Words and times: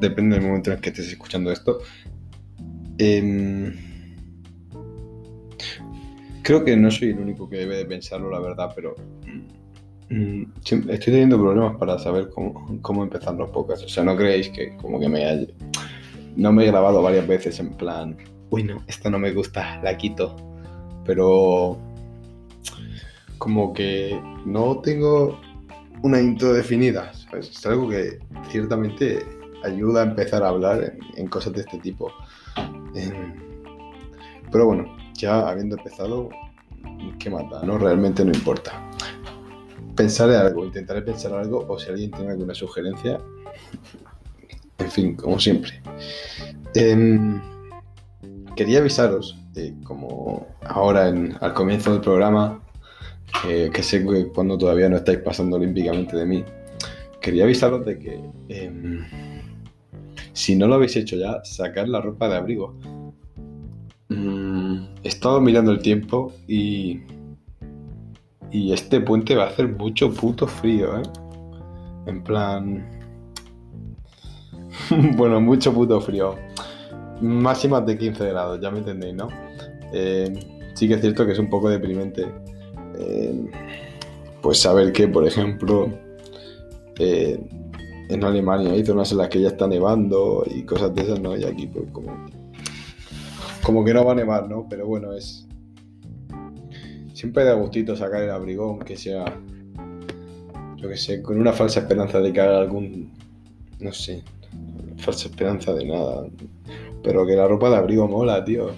depende 0.00 0.36
del 0.36 0.46
momento 0.46 0.70
en 0.70 0.76
el 0.76 0.82
que 0.82 0.90
estés 0.90 1.08
escuchando 1.08 1.50
esto. 1.50 1.80
Em, 2.98 3.74
creo 6.42 6.64
que 6.64 6.76
no 6.76 6.90
soy 6.90 7.10
el 7.10 7.18
único 7.18 7.48
que 7.48 7.56
debe 7.56 7.76
de 7.76 7.86
pensarlo, 7.86 8.30
la 8.30 8.40
verdad, 8.40 8.72
pero 8.74 8.94
mm, 10.08 10.42
estoy 10.60 10.98
teniendo 10.98 11.38
problemas 11.38 11.76
para 11.76 11.98
saber 11.98 12.30
cómo, 12.30 13.02
empezar 13.02 13.34
los 13.34 13.50
podcasts. 13.50 13.84
O 13.84 13.88
sea, 13.88 14.04
no 14.04 14.16
creéis 14.16 14.48
que 14.50 14.76
como 14.76 15.00
que 15.00 15.08
me 15.08 15.24
haya... 15.24 15.46
No 16.36 16.52
me 16.52 16.64
he 16.64 16.66
grabado 16.66 17.02
varias 17.02 17.26
veces 17.26 17.60
en 17.60 17.74
plan, 17.74 18.16
uy 18.48 18.64
no, 18.64 18.82
esta 18.86 19.10
no 19.10 19.18
me 19.18 19.32
gusta, 19.32 19.80
la 19.82 19.96
quito. 19.98 20.34
Pero 21.04 21.78
como 23.36 23.72
que 23.74 24.18
no 24.46 24.78
tengo 24.78 25.38
una 26.02 26.20
intro 26.20 26.52
definida, 26.52 27.12
Es 27.32 27.66
algo 27.66 27.88
que 27.88 28.18
ciertamente 28.50 29.24
ayuda 29.64 30.02
a 30.02 30.04
empezar 30.04 30.42
a 30.42 30.48
hablar 30.48 30.94
en, 31.16 31.28
cosas 31.28 31.52
de 31.52 31.60
este 31.60 31.78
tipo. 31.78 32.12
pero 34.50 34.66
bueno, 34.66 34.96
ya 35.14 35.48
habiendo 35.48 35.76
empezado, 35.76 36.28
¿qué 37.18 37.30
mata? 37.30 37.62
¿no? 37.64 37.78
Realmente 37.78 38.24
no 38.24 38.32
importa. 38.32 38.90
Pensaré 39.96 40.36
algo, 40.36 40.64
intentaré 40.64 41.02
pensar 41.02 41.32
algo, 41.34 41.66
o 41.68 41.78
si 41.78 41.90
alguien 41.90 42.10
tiene 42.10 42.32
alguna 42.32 42.54
sugerencia, 42.54 43.18
en 44.78 44.90
fin, 44.90 45.14
como 45.14 45.38
siempre. 45.38 45.82
Em, 46.74 47.40
quería 48.56 48.78
avisaros, 48.78 49.38
como 49.84 50.46
ahora 50.64 51.06
al 51.06 51.54
comienzo 51.54 51.92
del 51.92 52.00
programa, 52.00 52.62
que 53.42 53.82
sé 53.82 54.06
que 54.06 54.28
cuando 54.28 54.56
todavía 54.56 54.88
no 54.88 54.96
estáis 54.96 55.18
pasando 55.18 55.56
olímpicamente 55.56 56.16
de 56.16 56.24
mí, 56.24 56.44
quería 57.20 57.44
avisaros 57.44 57.84
de 57.84 57.98
que 57.98 58.20
em, 58.48 59.04
si 60.32 60.56
no 60.56 60.66
lo 60.66 60.74
habéis 60.74 60.96
hecho 60.96 61.16
ya, 61.16 61.44
sacar 61.44 61.88
la 61.88 62.00
ropa 62.00 62.28
de 62.28 62.36
abrigo. 62.36 62.74
Mm, 64.08 64.84
he 65.02 65.08
estado 65.08 65.40
mirando 65.40 65.72
el 65.72 65.80
tiempo 65.80 66.32
y, 66.46 67.00
y 68.50 68.72
este 68.72 69.00
puente 69.00 69.34
va 69.34 69.44
a 69.44 69.48
hacer 69.48 69.68
mucho 69.68 70.12
puto 70.12 70.46
frío, 70.46 70.98
¿eh? 70.98 71.02
En 72.06 72.22
plan... 72.22 73.00
bueno, 75.16 75.40
mucho 75.40 75.72
puto 75.72 76.00
frío. 76.00 76.36
Máximas 77.20 77.86
de 77.86 77.96
15 77.96 78.28
grados, 78.28 78.60
ya 78.60 78.70
me 78.70 78.78
entendéis, 78.78 79.14
¿no? 79.14 79.28
Eh, 79.92 80.32
sí 80.74 80.88
que 80.88 80.94
es 80.94 81.00
cierto 81.00 81.26
que 81.26 81.32
es 81.32 81.38
un 81.38 81.50
poco 81.50 81.68
deprimente 81.68 82.26
eh, 82.98 83.50
pues 84.40 84.58
saber 84.58 84.92
que, 84.92 85.08
por 85.08 85.26
ejemplo, 85.26 85.88
eh, 86.98 87.38
en 88.12 88.24
Alemania 88.24 88.72
hay 88.72 88.84
zonas 88.84 89.10
en 89.12 89.18
las 89.18 89.28
que 89.28 89.40
ya 89.40 89.48
está 89.48 89.66
nevando 89.66 90.44
y 90.46 90.62
cosas 90.64 90.94
de 90.94 91.02
esas, 91.02 91.20
¿no? 91.20 91.36
Y 91.36 91.44
aquí 91.44 91.66
pues 91.66 91.90
como, 91.92 92.26
como 93.62 93.84
que 93.84 93.94
no 93.94 94.04
va 94.04 94.12
a 94.12 94.16
nevar, 94.16 94.48
¿no? 94.48 94.66
Pero 94.68 94.86
bueno, 94.86 95.12
es... 95.12 95.46
Siempre 97.14 97.44
da 97.44 97.54
gustito 97.54 97.94
sacar 97.96 98.22
el 98.22 98.30
abrigo, 98.30 98.70
aunque 98.70 98.96
sea, 98.96 99.24
yo 100.76 100.88
que 100.88 100.96
sé, 100.96 101.22
con 101.22 101.38
una 101.38 101.52
falsa 101.52 101.80
esperanza 101.80 102.20
de 102.20 102.32
que 102.32 102.40
haga 102.40 102.58
algún, 102.58 103.12
no 103.78 103.92
sé, 103.92 104.24
falsa 104.98 105.28
esperanza 105.28 105.72
de 105.72 105.84
nada. 105.84 106.26
Pero 107.02 107.26
que 107.26 107.34
la 107.34 107.46
ropa 107.46 107.70
de 107.70 107.76
abrigo 107.76 108.08
mola, 108.08 108.44
tío. 108.44 108.70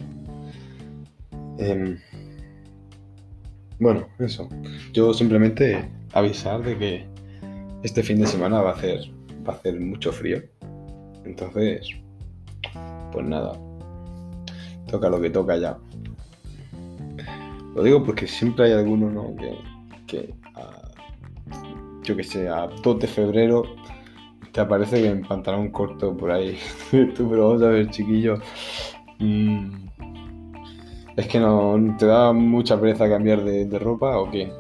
Eh, 1.59 1.97
bueno, 3.79 4.07
eso. 4.19 4.49
Yo 4.93 5.15
simplemente 5.15 5.89
avisar 6.13 6.63
de 6.63 6.79
que 6.79 7.07
este 7.83 8.03
fin 8.03 8.21
de 8.21 8.27
semana 8.27 8.61
va 8.61 8.71
a 8.71 8.75
hacer, 8.75 9.14
va 9.47 9.55
a 9.55 9.57
hacer 9.57 9.81
mucho 9.81 10.13
frío. 10.13 10.43
Entonces, 11.25 11.89
pues 13.13 13.27
nada. 13.27 13.59
Toca 14.91 15.09
lo 15.09 15.21
que 15.21 15.31
toca 15.31 15.57
ya. 15.57 15.79
Lo 17.75 17.83
digo 17.83 18.05
porque 18.05 18.27
siempre 18.27 18.67
hay 18.67 18.73
alguno, 18.73 19.11
¿no? 19.11 19.35
Que, 19.37 19.59
que 20.07 20.35
yo 22.05 22.17
que 22.17 22.23
sé, 22.23 22.49
a 22.49 22.69
2 22.83 23.01
de 23.01 23.07
febrero 23.07 23.65
te 24.53 24.61
aparece 24.61 25.01
que 25.01 25.09
en 25.09 25.23
pantalón 25.23 25.71
corto 25.71 26.17
por 26.17 26.31
ahí. 26.31 26.59
Tú, 26.91 27.29
pero 27.29 27.49
vamos 27.49 27.63
a 27.63 27.69
ver, 27.69 27.91
chiquillo. 27.91 28.39
Mmm, 29.19 29.85
¿Es 31.17 31.29
que 31.29 31.39
no 31.39 31.97
te 31.99 32.07
da 32.07 32.33
mucha 32.33 32.81
pereza 32.81 33.09
cambiar 33.09 33.45
de, 33.45 33.79
ropa 33.79 34.19
o 34.19 34.31
qué? 34.31 34.53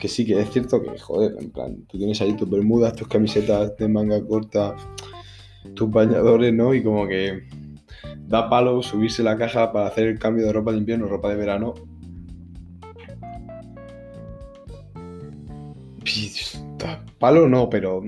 Que 0.00 0.08
sí, 0.08 0.24
que 0.24 0.40
es 0.40 0.50
cierto 0.50 0.82
que, 0.82 0.98
joder, 0.98 1.36
en 1.38 1.50
plan, 1.50 1.76
tú 1.86 1.98
tienes 1.98 2.20
ahí 2.22 2.32
tus 2.32 2.48
bermudas, 2.48 2.96
tus 2.96 3.06
camisetas 3.06 3.76
de 3.76 3.86
manga 3.86 4.24
corta, 4.24 4.74
tus 5.74 5.90
bañadores, 5.90 6.54
¿no? 6.54 6.72
Y 6.72 6.82
como 6.82 7.06
que 7.06 7.42
da 8.26 8.48
palo 8.48 8.82
subirse 8.82 9.22
la 9.22 9.36
caja 9.36 9.72
para 9.72 9.88
hacer 9.88 10.06
el 10.08 10.18
cambio 10.18 10.46
de 10.46 10.52
ropa 10.54 10.72
de 10.72 10.78
invierno, 10.78 11.06
ropa 11.06 11.28
de 11.28 11.36
verano. 11.36 11.74
Palo 17.18 17.46
no, 17.46 17.68
pero 17.68 18.02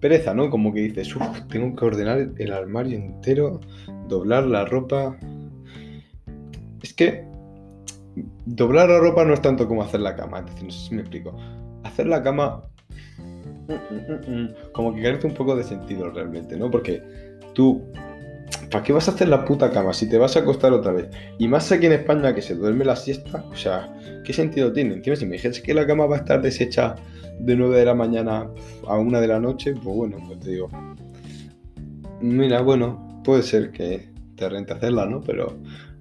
pereza, 0.00 0.34
¿no? 0.34 0.50
Como 0.50 0.74
que 0.74 0.80
dices, 0.80 1.16
uff, 1.16 1.40
tengo 1.48 1.74
que 1.74 1.84
ordenar 1.86 2.32
el 2.36 2.52
armario 2.52 2.98
entero, 2.98 3.62
doblar 4.08 4.44
la 4.46 4.66
ropa, 4.66 5.16
es 6.82 6.92
que 6.92 7.24
doblar 8.46 8.88
la 8.88 8.98
ropa 8.98 9.24
no 9.24 9.34
es 9.34 9.42
tanto 9.42 9.66
como 9.66 9.82
hacer 9.82 10.00
la 10.00 10.16
cama, 10.16 10.44
es 10.56 10.62
no 10.62 10.70
sé 10.70 10.88
si 10.88 10.94
me 10.94 11.02
explico. 11.02 11.36
Hacer 11.82 12.06
la 12.06 12.22
cama 12.22 12.64
como 14.72 14.94
que 14.94 15.02
carece 15.02 15.26
un 15.26 15.34
poco 15.34 15.56
de 15.56 15.64
sentido 15.64 16.10
realmente, 16.10 16.56
¿no? 16.56 16.70
Porque 16.70 17.02
tú, 17.54 17.82
¿para 18.70 18.84
qué 18.84 18.92
vas 18.92 19.08
a 19.08 19.12
hacer 19.12 19.28
la 19.28 19.44
puta 19.44 19.70
cama 19.70 19.92
si 19.92 20.08
te 20.08 20.18
vas 20.18 20.36
a 20.36 20.40
acostar 20.40 20.72
otra 20.72 20.92
vez? 20.92 21.08
Y 21.38 21.48
más 21.48 21.70
aquí 21.72 21.86
en 21.86 21.92
España 21.92 22.34
que 22.34 22.42
se 22.42 22.54
duerme 22.54 22.84
la 22.84 22.96
siesta, 22.96 23.44
o 23.50 23.56
sea, 23.56 23.94
¿qué 24.24 24.32
sentido 24.32 24.72
tiene? 24.72 24.94
Encima, 24.94 25.16
si 25.16 25.26
me 25.26 25.32
dijeras 25.32 25.60
que 25.60 25.74
la 25.74 25.86
cama 25.86 26.06
va 26.06 26.16
a 26.16 26.18
estar 26.20 26.42
deshecha 26.42 26.94
de 27.38 27.56
9 27.56 27.78
de 27.78 27.84
la 27.84 27.94
mañana 27.94 28.48
a 28.86 28.98
1 28.98 29.20
de 29.20 29.26
la 29.26 29.40
noche, 29.40 29.74
pues 29.74 29.96
bueno, 29.96 30.18
pues 30.26 30.40
te 30.40 30.50
digo, 30.50 30.68
mira, 32.20 32.60
bueno, 32.60 33.22
puede 33.24 33.42
ser 33.42 33.70
que 33.70 34.08
te 34.36 34.48
rente 34.48 34.74
hacerla, 34.74 35.06
¿no? 35.06 35.20
Pero 35.22 35.56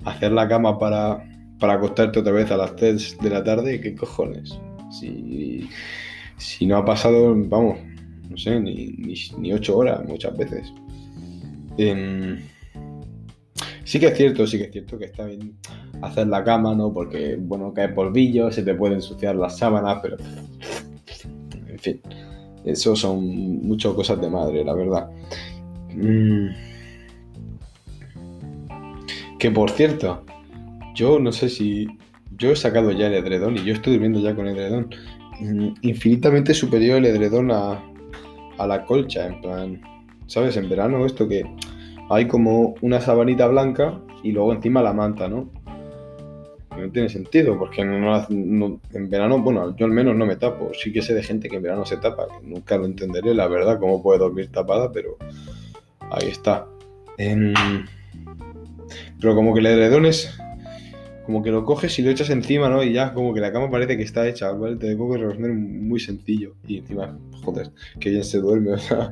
hacer 0.05 0.31
la 0.31 0.47
cama 0.47 0.77
para, 0.77 1.23
para 1.63 1.75
acostarte 1.75 2.19
otra 2.19 2.33
vez 2.33 2.51
a 2.51 2.57
las 2.57 2.75
3 2.75 3.19
de 3.21 3.29
la 3.29 3.41
tarde, 3.41 3.79
¿qué 3.79 3.95
cojones? 3.95 4.59
Si, 4.91 5.69
si 6.35 6.65
no 6.65 6.75
ha 6.75 6.83
pasado, 6.83 7.33
vamos, 7.33 7.77
no 8.29 8.35
sé, 8.35 8.59
ni, 8.59 8.87
ni, 9.37 9.53
8 9.53 9.77
horas 9.77 10.05
muchas 10.05 10.35
veces. 10.35 10.73
Em, 11.77 12.37
sí 13.85 13.97
que 13.97 14.07
es 14.07 14.17
cierto, 14.17 14.45
sí 14.45 14.57
que 14.57 14.65
es 14.65 14.71
cierto 14.73 14.99
que 14.99 15.05
está 15.05 15.23
bien 15.23 15.53
hacer 16.01 16.27
la 16.27 16.43
cama, 16.43 16.75
¿no? 16.75 16.91
Porque, 16.91 17.37
bueno, 17.39 17.73
cae 17.73 17.87
polvillo, 17.87 18.51
se 18.51 18.63
te 18.63 18.73
puede 18.73 18.95
ensuciar 18.95 19.37
las 19.37 19.57
sábanas, 19.57 19.99
pero... 20.03 20.17
En 21.69 21.79
fin, 21.79 22.01
eso 22.65 22.93
son 22.93 23.65
muchas 23.65 23.93
cosas 23.93 24.19
de 24.19 24.29
madre, 24.29 24.65
la 24.65 24.73
verdad. 24.73 25.09
Mm. 25.95 26.49
Que 29.39 29.49
por 29.49 29.71
cierto, 29.71 30.25
yo 30.93 31.19
no 31.19 31.31
sé 31.31 31.49
si. 31.49 31.87
Yo 32.35 32.51
he 32.51 32.55
sacado 32.55 32.91
ya 32.91 33.07
el 33.07 33.13
edredón 33.13 33.57
y 33.57 33.63
yo 33.63 33.73
estoy 33.73 33.93
durmiendo 33.93 34.19
ya 34.19 34.35
con 34.35 34.47
el 34.47 34.57
edredón. 34.57 34.89
Mm, 35.39 35.69
infinitamente 35.81 36.53
superior 36.53 36.97
el 36.97 37.05
edredón 37.05 37.51
a, 37.51 37.83
a 38.57 38.67
la 38.67 38.85
colcha, 38.85 39.27
en 39.27 39.41
plan. 39.41 39.81
¿Sabes? 40.25 40.57
En 40.57 40.69
verano 40.69 41.05
esto 41.05 41.27
que 41.27 41.43
hay 42.09 42.27
como 42.27 42.75
una 42.81 43.01
sabanita 43.01 43.47
blanca 43.47 43.99
y 44.23 44.31
luego 44.31 44.53
encima 44.53 44.81
la 44.81 44.93
manta, 44.93 45.27
¿no? 45.27 45.49
No 46.77 46.89
tiene 46.91 47.09
sentido, 47.09 47.57
porque 47.57 47.81
en 47.81 49.09
verano, 49.09 49.39
bueno, 49.39 49.75
yo 49.75 49.85
al 49.85 49.91
menos 49.91 50.15
no 50.15 50.25
me 50.25 50.35
tapo. 50.35 50.71
Sí 50.73 50.91
que 50.91 51.01
sé 51.01 51.13
de 51.13 51.21
gente 51.21 51.49
que 51.49 51.57
en 51.57 51.63
verano 51.63 51.85
se 51.85 51.97
tapa, 51.97 52.25
nunca 52.41 52.77
lo 52.77 52.85
entenderé, 52.85 53.33
la 53.35 53.47
verdad, 53.47 53.79
cómo 53.79 54.01
puede 54.01 54.19
dormir 54.19 54.51
tapada, 54.51 54.91
pero 54.91 55.17
ahí 56.11 56.29
está. 56.29 56.65
En... 57.17 57.53
Pero 59.19 59.35
como 59.35 59.53
que 59.53 59.59
el 59.59 59.67
edredón 59.67 60.05
es. 60.05 60.37
Como 61.25 61.41
que 61.41 61.51
lo 61.51 61.63
coges 61.63 61.97
y 61.99 62.01
lo 62.01 62.11
echas 62.11 62.29
encima, 62.29 62.69
¿no? 62.69 62.83
Y 62.83 62.93
ya 62.93 63.13
como 63.13 63.33
que 63.33 63.39
la 63.39 63.51
cama 63.51 63.71
parece 63.71 63.97
que 63.97 64.03
está 64.03 64.27
hecha, 64.27 64.51
¿vale? 64.51 64.75
Te 64.75 64.87
tengo 64.87 65.11
que 65.11 65.19
responder 65.19 65.53
muy 65.53 65.99
sencillo. 65.99 66.55
Y 66.67 66.79
encima, 66.79 67.17
joder, 67.43 67.71
que 67.99 68.09
bien 68.09 68.23
se 68.23 68.39
duerme, 68.39 68.71
o 68.73 68.77
sea, 68.77 69.11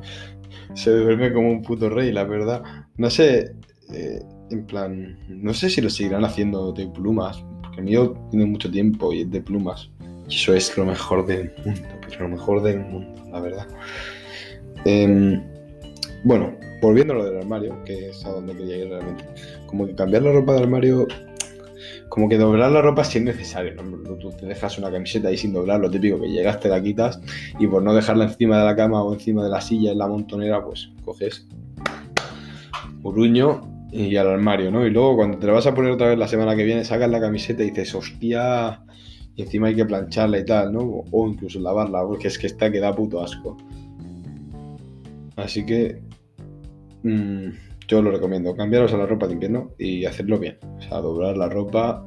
se 0.74 0.90
duerme 0.90 1.32
como 1.32 1.50
un 1.50 1.62
puto 1.62 1.88
rey, 1.88 2.12
la 2.12 2.24
verdad. 2.24 2.62
No 2.96 3.08
sé, 3.10 3.54
eh, 3.92 4.22
en 4.50 4.66
plan, 4.66 5.18
no 5.28 5.54
sé 5.54 5.70
si 5.70 5.80
lo 5.80 5.90
seguirán 5.90 6.24
haciendo 6.24 6.72
de 6.72 6.86
plumas, 6.86 7.42
porque 7.62 7.78
el 7.78 7.84
mío 7.84 8.14
tiene 8.30 8.46
mucho 8.46 8.70
tiempo 8.70 9.12
y 9.12 9.22
es 9.22 9.30
de 9.30 9.40
plumas. 9.40 9.90
Eso 10.28 10.54
es 10.54 10.76
lo 10.76 10.84
mejor 10.84 11.26
del 11.26 11.52
mundo, 11.64 11.82
pero 12.08 12.22
lo 12.22 12.28
mejor 12.28 12.62
del 12.62 12.80
mundo, 12.80 13.24
la 13.30 13.40
verdad. 13.40 13.66
Em, 14.84 15.42
bueno, 16.24 16.54
volviendo 16.80 17.14
a 17.14 17.16
lo 17.16 17.24
del 17.24 17.38
armario, 17.38 17.82
que 17.84 18.10
es 18.10 18.24
a 18.24 18.30
donde 18.30 18.54
quería 18.54 18.76
ir 18.78 18.88
realmente. 18.88 19.24
Como 19.66 19.86
que 19.86 19.94
cambiar 19.94 20.22
la 20.22 20.32
ropa 20.32 20.54
del 20.54 20.64
armario, 20.64 21.06
como 22.12 22.28
que 22.28 22.36
doblar 22.36 22.70
la 22.70 22.82
ropa 22.82 23.04
si 23.04 23.16
es 23.16 23.24
necesario. 23.24 23.72
¿no? 23.82 24.16
Tú 24.16 24.28
te 24.32 24.44
dejas 24.44 24.76
una 24.76 24.90
camiseta 24.90 25.28
ahí 25.28 25.38
sin 25.38 25.54
doblar, 25.54 25.80
lo 25.80 25.90
típico 25.90 26.20
que 26.20 26.28
llegas, 26.28 26.60
te 26.60 26.68
la 26.68 26.82
quitas 26.82 27.18
y 27.58 27.66
por 27.66 27.82
no 27.82 27.94
dejarla 27.94 28.24
encima 28.24 28.58
de 28.58 28.66
la 28.66 28.76
cama 28.76 29.02
o 29.02 29.14
encima 29.14 29.42
de 29.42 29.48
la 29.48 29.62
silla 29.62 29.92
en 29.92 29.98
la 29.98 30.06
montonera, 30.06 30.62
pues 30.62 30.90
coges 31.06 31.48
uruño 33.02 33.62
y 33.90 34.14
al 34.16 34.28
armario, 34.28 34.70
¿no? 34.70 34.86
Y 34.86 34.90
luego 34.90 35.16
cuando 35.16 35.38
te 35.38 35.46
la 35.46 35.54
vas 35.54 35.66
a 35.66 35.74
poner 35.74 35.90
otra 35.90 36.08
vez 36.08 36.18
la 36.18 36.28
semana 36.28 36.54
que 36.54 36.64
viene, 36.64 36.84
sacas 36.84 37.08
la 37.08 37.18
camiseta 37.18 37.62
y 37.62 37.70
dices, 37.70 37.94
hostia, 37.94 38.82
y 39.34 39.40
encima 39.40 39.68
hay 39.68 39.74
que 39.74 39.86
plancharla 39.86 40.38
y 40.38 40.44
tal, 40.44 40.70
¿no? 40.70 41.04
O 41.10 41.26
incluso 41.26 41.60
lavarla, 41.60 42.02
porque 42.06 42.28
es 42.28 42.38
que 42.38 42.46
esta 42.46 42.70
queda 42.70 42.94
puto 42.94 43.22
asco. 43.22 43.56
Así 45.36 45.64
que 45.64 46.02
mmm, 47.04 47.48
yo 47.92 48.00
lo 48.00 48.10
recomiendo, 48.10 48.56
cambiaros 48.56 48.94
a 48.94 48.96
la 48.96 49.04
ropa 49.04 49.26
de 49.26 49.34
invierno 49.34 49.72
y 49.78 50.06
hacerlo 50.06 50.38
bien. 50.38 50.56
O 50.78 50.80
sea, 50.80 51.02
doblar 51.02 51.36
la 51.36 51.50
ropa, 51.50 52.02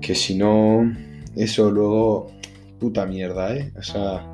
que 0.00 0.14
si 0.14 0.34
no, 0.34 0.90
eso 1.36 1.70
luego, 1.70 2.28
puta 2.78 3.04
mierda, 3.04 3.54
¿eh? 3.54 3.70
O 3.76 3.82
sea, 3.82 4.26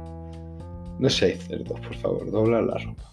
no 1.00 1.10
seáis 1.10 1.43
cerdos, 1.48 1.81
por 1.81 1.96
favor, 1.96 2.31
doblar 2.31 2.62
la 2.62 2.78
ropa. 2.78 3.10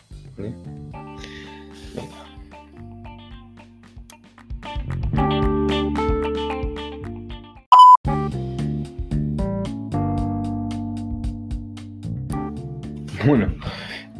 Bueno, 13.25 13.55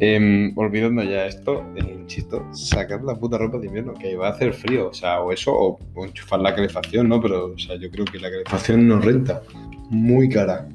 eh, 0.00 0.52
olvidando 0.56 1.02
ya 1.02 1.26
esto, 1.26 1.64
eh, 1.76 1.96
insisto, 2.00 2.46
sacar 2.52 3.02
la 3.02 3.14
puta 3.14 3.38
ropa 3.38 3.58
de 3.58 3.66
invierno, 3.66 3.94
que 3.94 4.16
va 4.16 4.28
a 4.28 4.30
hacer 4.30 4.52
frío, 4.52 4.88
o 4.88 4.94
sea, 4.94 5.20
o 5.20 5.32
eso, 5.32 5.52
o, 5.54 5.78
enchufar 6.04 6.40
la 6.40 6.54
calefacción, 6.54 7.08
¿no? 7.08 7.20
Pero, 7.20 7.52
o 7.52 7.58
sea, 7.58 7.76
yo 7.76 7.90
creo 7.90 8.04
que 8.04 8.18
la 8.18 8.30
calefacción 8.30 8.86
no 8.88 8.98
renta, 9.00 9.42
muy 9.90 10.28
cara. 10.28 10.68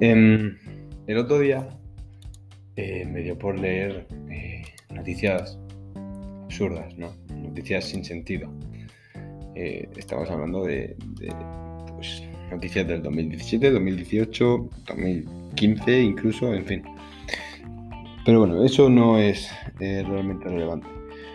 Eh, 0.00 0.54
el 1.06 1.16
otro 1.16 1.38
día 1.38 1.66
eh, 2.80 3.04
me 3.06 3.22
dio 3.22 3.36
por 3.36 3.58
leer 3.58 4.06
eh, 4.30 4.62
noticias 4.94 5.58
absurdas, 6.44 6.96
¿no? 6.96 7.12
Noticias 7.34 7.86
sin 7.86 8.04
sentido. 8.04 8.52
Eh, 9.56 9.88
estamos 9.96 10.30
hablando 10.30 10.64
de, 10.64 10.94
de 11.18 11.34
pues, 11.96 12.22
noticias 12.52 12.86
del 12.86 13.02
2017, 13.02 13.72
2018, 13.72 14.70
2015 14.86 16.00
incluso, 16.00 16.54
en 16.54 16.66
fin. 16.66 16.82
Pero 18.24 18.40
bueno, 18.40 18.64
eso 18.64 18.88
no 18.88 19.18
es 19.18 19.50
eh, 19.80 20.04
realmente 20.06 20.48
relevante. 20.48 20.86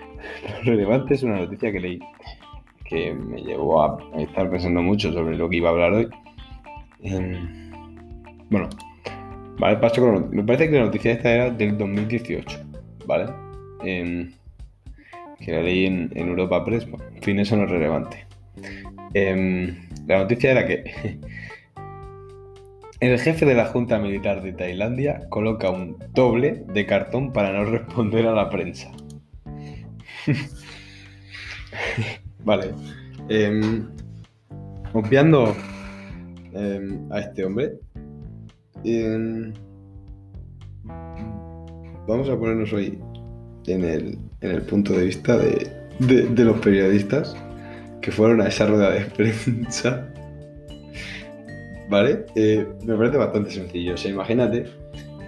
Lo 0.63 0.71
relevante 0.71 1.13
es 1.13 1.23
una 1.23 1.37
noticia 1.37 1.71
que 1.71 1.79
leí 1.79 1.99
que 2.85 3.13
me 3.13 3.41
llevó 3.41 3.81
a, 3.81 3.97
estar 4.19 4.49
pensando 4.49 4.81
mucho 4.81 5.11
sobre 5.11 5.35
lo 5.35 5.49
que 5.49 5.57
iba 5.57 5.69
a 5.69 5.71
hablar 5.71 5.93
hoy. 5.93 6.09
Eh, 7.01 7.39
bueno, 8.49 8.69
vale, 9.57 9.77
paso 9.77 10.01
con 10.01 10.29
Me 10.29 10.43
parece 10.43 10.69
que 10.69 10.77
la 10.77 10.85
noticia 10.85 11.13
esta 11.13 11.31
era 11.31 11.49
del 11.49 11.77
2018, 11.77 12.59
¿vale? 13.07 13.31
Eh, 13.83 14.29
que 15.39 15.51
la 15.51 15.61
leí 15.61 15.85
en, 15.85 16.11
Europa 16.15 16.63
Press. 16.63 16.89
Bueno, 16.89 17.05
en 17.15 17.23
fin, 17.23 17.39
eso 17.39 17.57
no 17.57 17.63
es 17.63 17.71
relevante. 17.71 18.25
la 19.13 20.17
noticia 20.19 20.51
era 20.51 20.67
que 20.67 20.83
El 23.03 23.19
jefe 23.19 23.45
de 23.45 23.53
la 23.53 23.65
Junta 23.65 23.99
Militar 23.99 24.41
de 24.41 24.53
Tailandia 24.53 25.27
coloca 25.27 25.69
un 25.69 25.97
doble 26.13 26.63
de 26.73 26.85
cartón 26.85 27.33
para 27.33 27.51
no 27.51 27.65
responder 27.65 28.25
a 28.27 28.33
la 28.33 28.49
prensa. 28.49 28.93
vale. 32.45 32.71
Eh, 33.27 33.83
a 37.11 37.19
este 37.19 37.43
hombre, 37.43 37.73
eh, 38.85 39.51
vamos 42.07 42.29
a 42.29 42.37
ponernos 42.37 42.71
hoy 42.71 42.97
en 43.67 43.83
el, 43.83 44.17
en 44.39 44.51
el 44.51 44.61
punto 44.61 44.93
de 44.93 45.03
vista 45.03 45.35
de, 45.35 45.69
de 45.99 46.45
los 46.45 46.57
periodistas 46.59 47.35
que 48.01 48.13
fueron 48.13 48.39
a 48.39 48.47
esa 48.47 48.65
rueda 48.65 48.91
de 48.91 49.01
prensa 49.17 50.12
¿vale? 51.93 52.25
Eh, 52.33 52.67
me 52.85 52.95
parece 52.95 53.17
bastante 53.17 53.51
sencillo. 53.51 53.93
O 53.93 53.97
sea, 53.97 54.09
imagínate 54.09 54.65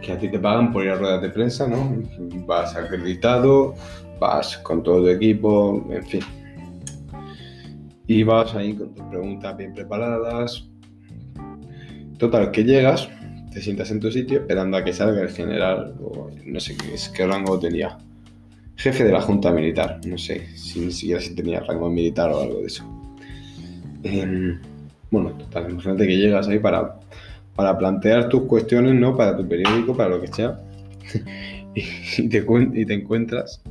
que 0.01 0.12
a 0.12 0.17
ti 0.17 0.29
te 0.29 0.39
pagan 0.39 0.73
por 0.73 0.83
ir 0.83 0.89
a 0.89 0.95
ruedas 0.95 1.21
de 1.21 1.29
prensa, 1.29 1.67
¿no? 1.67 2.01
Vas 2.47 2.75
acreditado, 2.75 3.75
vas 4.19 4.57
con 4.57 4.81
todo 4.81 5.01
tu 5.01 5.09
equipo, 5.09 5.85
en 5.91 6.03
fin. 6.03 6.21
Y 8.07 8.23
vas 8.23 8.56
ahí 8.56 8.73
con 8.73 8.95
tus 8.95 9.06
preguntas 9.06 9.56
bien 9.56 9.73
preparadas. 9.73 10.67
Total, 12.17 12.50
que 12.50 12.63
llegas, 12.63 13.09
te 13.53 13.62
sientas 13.62 13.91
en 13.91 14.00
tu 14.00 14.12
sitio 14.12 14.39
esperando 14.39 14.77
a 14.77 14.83
que 14.83 14.91
salga 14.91 15.21
el 15.21 15.29
general, 15.29 15.95
o 16.01 16.29
no 16.45 16.59
sé 16.59 16.75
qué, 16.77 16.95
qué 17.15 17.27
rango 17.27 17.59
tenía. 17.59 17.97
Jefe 18.77 19.03
de 19.03 19.12
la 19.12 19.21
Junta 19.21 19.51
Militar, 19.51 20.01
no 20.07 20.17
sé 20.17 20.47
si 20.57 20.79
ni 20.79 20.91
siquiera 20.91 21.21
si 21.21 21.35
tenía 21.35 21.59
rango 21.59 21.89
militar 21.89 22.31
o 22.31 22.41
algo 22.41 22.59
de 22.59 22.67
eso. 22.67 22.83
Eh, 24.03 24.59
bueno, 25.11 25.31
total, 25.31 25.71
imagínate 25.71 26.07
que 26.07 26.17
llegas 26.17 26.47
ahí 26.47 26.59
para, 26.59 26.99
para 27.55 27.77
plantear 27.77 28.29
tus 28.29 28.43
cuestiones, 28.43 28.95
¿no? 28.95 29.15
Para 29.15 29.37
tu 29.37 29.47
periódico, 29.47 29.95
para 29.95 30.09
lo 30.09 30.21
que 30.21 30.27
sea. 30.27 30.59
y, 31.75 32.29
te, 32.29 32.93
encuentras 32.93 33.61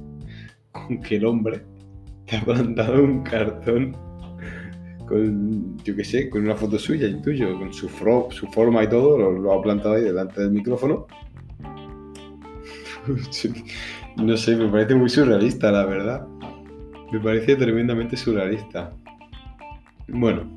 con 0.72 1.00
que 1.00 1.16
el 1.16 1.24
hombre 1.24 1.62
te 2.26 2.36
ha 2.36 2.44
plantado 2.44 3.02
un 3.02 3.22
cartón 3.22 3.96
con, 5.06 5.76
yo 5.84 5.94
qué 5.94 6.04
sé, 6.04 6.30
con 6.30 6.42
una 6.42 6.54
foto 6.54 6.78
suya 6.78 7.06
y 7.08 7.20
tuyo, 7.20 7.58
con 7.58 7.72
su, 7.74 7.88
fro, 7.88 8.28
su 8.30 8.46
forma 8.46 8.84
y 8.84 8.88
todo, 8.88 9.18
lo, 9.30 9.52
ha 9.52 9.62
plantado 9.62 9.94
ahí 9.94 10.02
delante 10.02 10.40
del 10.40 10.52
micrófono. 10.52 11.06
no 14.16 14.36
sé, 14.36 14.56
me 14.56 14.68
parece 14.68 14.94
muy 14.94 15.10
surrealista, 15.10 15.70
la 15.70 15.84
verdad. 15.84 16.26
Me 17.12 17.20
parece 17.20 17.56
tremendamente 17.56 18.16
surrealista. 18.16 18.92
Bueno, 20.08 20.53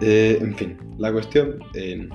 eh, 0.00 0.38
en 0.40 0.54
fin, 0.54 0.76
la 0.98 1.12
cuestión, 1.12 1.58
eh, 1.74 2.08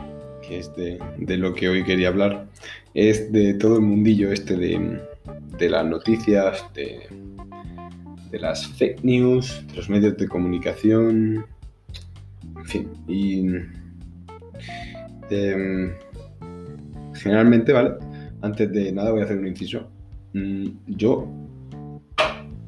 que 0.47 0.59
es 0.59 0.71
de, 0.75 0.99
lo 1.37 1.53
que 1.53 1.69
hoy 1.69 1.83
quería 1.83 2.09
hablar, 2.09 2.47
es 2.93 3.31
de 3.31 3.53
todo 3.55 3.77
el 3.77 3.81
mundillo 3.81 4.31
este 4.31 4.55
de, 4.55 5.69
las 5.69 5.85
noticias, 5.85 6.63
de, 6.73 7.07
las 8.31 8.67
fake 8.67 9.03
news, 9.03 9.65
de 9.67 9.75
los 9.75 9.89
medios 9.89 10.17
de 10.17 10.27
comunicación, 10.27 11.45
en 12.57 12.65
fin, 12.65 12.89
y 13.07 13.47
eh, 15.29 15.93
generalmente, 17.13 17.73
¿vale? 17.73 17.91
Antes 18.41 18.71
de 18.71 18.91
nada 18.91 19.11
voy 19.11 19.21
a 19.21 19.23
hacer 19.25 19.37
un 19.37 19.47
inciso. 19.47 19.89
Mm, 20.33 20.67
yo, 20.87 21.27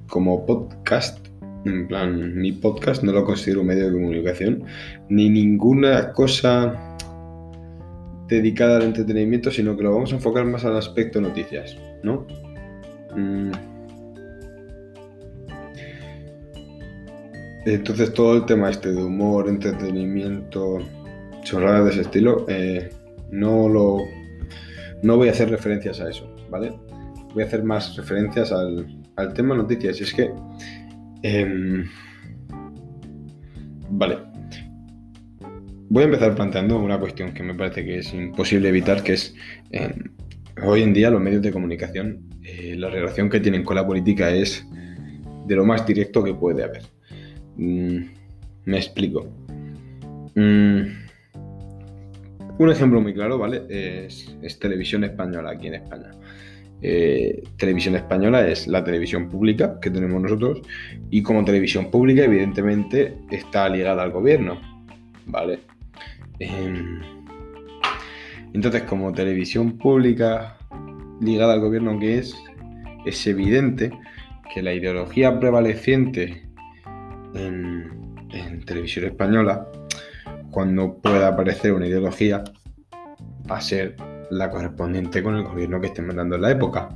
como 0.08 0.46
podcast 0.46 1.26
en 1.66 1.88
plan, 1.88 2.36
mi 2.36 2.52
podcast 2.52 3.04
no 3.04 3.12
lo 3.12 3.26
considero 3.26 3.64
medio 3.64 3.88
de 3.88 3.94
comunicación, 3.94 4.64
ni 5.10 5.30
ninguna 5.30 6.14
cosa 6.14 6.96
dedicada 8.28 8.78
al 8.78 8.84
entretenimiento, 8.84 9.52
sino 9.52 9.76
que 9.76 9.84
lo 9.84 9.94
vamos 9.94 10.12
a 10.12 10.16
enfocar 10.16 10.46
más 10.46 10.64
al 10.66 10.78
aspecto 10.78 11.20
noticias, 11.22 11.78
¿no? 12.04 12.26
Mm. 13.16 13.52
Entonces 17.66 18.14
todo 18.14 18.36
el 18.36 18.46
tema 18.46 18.70
este 18.70 18.92
de 18.92 19.04
humor, 19.04 19.50
entretenimiento, 19.50 20.80
chorradas 21.44 21.86
de 21.86 21.92
ese 21.92 22.02
estilo, 22.02 22.46
eh, 22.48 22.90
no 23.32 23.68
lo... 23.68 23.98
No 25.02 25.18
voy 25.18 25.28
a 25.28 25.32
hacer 25.32 25.50
referencias 25.50 26.00
a 26.00 26.10
eso, 26.10 26.32
¿vale? 26.50 26.74
Voy 27.34 27.44
a 27.44 27.48
hacer 27.48 27.64
más 27.64 27.96
referencias 27.96 28.52
al, 28.52 28.88
al 29.18 29.34
tema 29.34 29.56
noticias. 29.56 30.00
Y 30.00 30.04
es 30.04 30.14
que 30.14 30.32
Eh, 31.28 31.84
vale. 33.90 34.18
Voy 35.90 36.04
a 36.04 36.06
empezar 36.06 36.36
planteando 36.36 36.78
una 36.78 37.00
cuestión 37.00 37.34
que 37.34 37.42
me 37.42 37.56
parece 37.56 37.84
que 37.84 37.98
es 37.98 38.14
imposible 38.14 38.70
evitar, 38.70 39.02
que 39.02 39.14
es 39.14 39.34
eh, 39.72 39.92
hoy 40.64 40.84
en 40.84 40.94
día 40.94 41.10
los 41.10 41.20
medios 41.20 41.42
de 41.42 41.52
comunicación, 41.52 42.30
eh, 42.44 42.76
la 42.78 42.92
relación 42.92 43.32
que 43.32 43.40
tienen 43.40 43.64
con 43.64 43.76
la 43.76 43.88
política 43.88 44.30
es 44.30 44.68
de 45.48 45.56
lo 45.56 45.66
más 45.66 45.84
directo 45.88 46.24
que 46.24 46.36
puede 46.36 46.64
haber. 46.64 46.84
Mm, 47.58 48.02
me 48.66 48.78
explico. 48.78 49.26
Mm, 50.36 50.82
un 52.60 52.70
ejemplo 52.70 53.02
muy 53.02 53.16
claro, 53.16 53.40
¿vale? 53.40 53.64
Es, 53.68 54.38
es 54.44 54.60
televisión 54.60 55.04
española 55.04 55.50
aquí 55.54 55.70
en 55.70 55.76
España. 55.76 56.12
Eh, 56.88 57.42
televisión 57.58 57.96
española 57.96 58.48
es 58.48 58.68
la 58.68 58.84
televisión 58.84 59.28
pública 59.28 59.80
que 59.82 59.90
tenemos 59.90 60.22
nosotros 60.22 60.62
y 61.10 61.24
como 61.24 61.44
televisión 61.44 61.90
pública 61.90 62.26
evidentemente 62.26 63.18
está 63.32 63.68
ligada 63.68 64.04
al 64.04 64.12
gobierno, 64.12 64.62
¿vale? 65.26 65.62
Eh, 66.38 67.00
entonces 68.54 68.84
como 68.84 69.12
televisión 69.14 69.80
pública 69.80 70.60
ligada 71.22 71.54
al 71.54 71.62
gobierno 71.62 71.98
que 71.98 72.20
es, 72.20 72.36
es 73.08 73.26
evidente 73.26 73.90
que 74.54 74.62
la 74.62 74.72
ideología 74.72 75.40
prevaleciente 75.40 76.44
en, 77.34 77.90
en 78.32 78.64
televisión 78.64 79.06
española, 79.06 79.68
cuando 80.52 81.00
pueda 81.00 81.30
aparecer 81.30 81.74
una 81.74 81.88
ideología, 81.88 82.44
va 83.50 83.58
a 83.58 83.62
ser 83.62 83.96
la 84.30 84.50
correspondiente 84.50 85.22
con 85.24 85.36
el 85.36 85.44
gobierno 85.44 85.80
que 85.80 85.88
estén 85.88 86.08
mandando 86.08 86.36
en 86.36 86.42
la 86.42 86.52
época. 86.52 86.90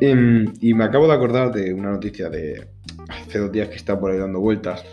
Em, 0.00 0.52
y 0.60 0.74
me 0.74 0.84
acabo 0.84 1.06
de 1.06 1.14
acordar 1.14 1.52
de 1.52 1.72
una 1.72 1.90
noticia 1.90 2.28
de 2.28 2.66
hace 3.08 3.38
dos 3.38 3.52
días 3.52 3.68
que 3.68 3.76
está 3.76 3.98
por 3.98 4.10
ahí 4.10 4.18
dando 4.18 4.40
vueltas. 4.40 4.84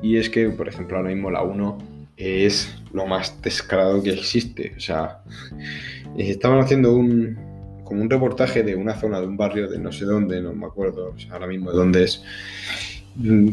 Y 0.00 0.16
es 0.16 0.30
que, 0.30 0.48
por 0.48 0.68
ejemplo, 0.68 0.96
ahora 0.96 1.10
mismo 1.10 1.30
la 1.30 1.42
1 1.42 1.78
es 2.16 2.74
lo 2.92 3.06
más 3.06 3.40
descarado 3.42 4.02
que 4.02 4.12
existe. 4.12 4.72
O 4.76 4.80
sea, 4.80 5.22
estaban 6.16 6.60
haciendo 6.60 6.94
un, 6.94 7.36
como 7.84 8.02
un 8.02 8.10
reportaje 8.10 8.62
de 8.62 8.74
una 8.74 8.94
zona 8.94 9.20
de 9.20 9.26
un 9.26 9.36
barrio 9.36 9.68
de 9.68 9.78
no 9.78 9.92
sé 9.92 10.04
dónde, 10.04 10.40
no 10.40 10.54
me 10.54 10.66
acuerdo 10.66 11.14
ahora 11.30 11.46
mismo 11.46 11.70
de 11.70 11.76
dónde 11.76 12.04
es, 12.04 12.22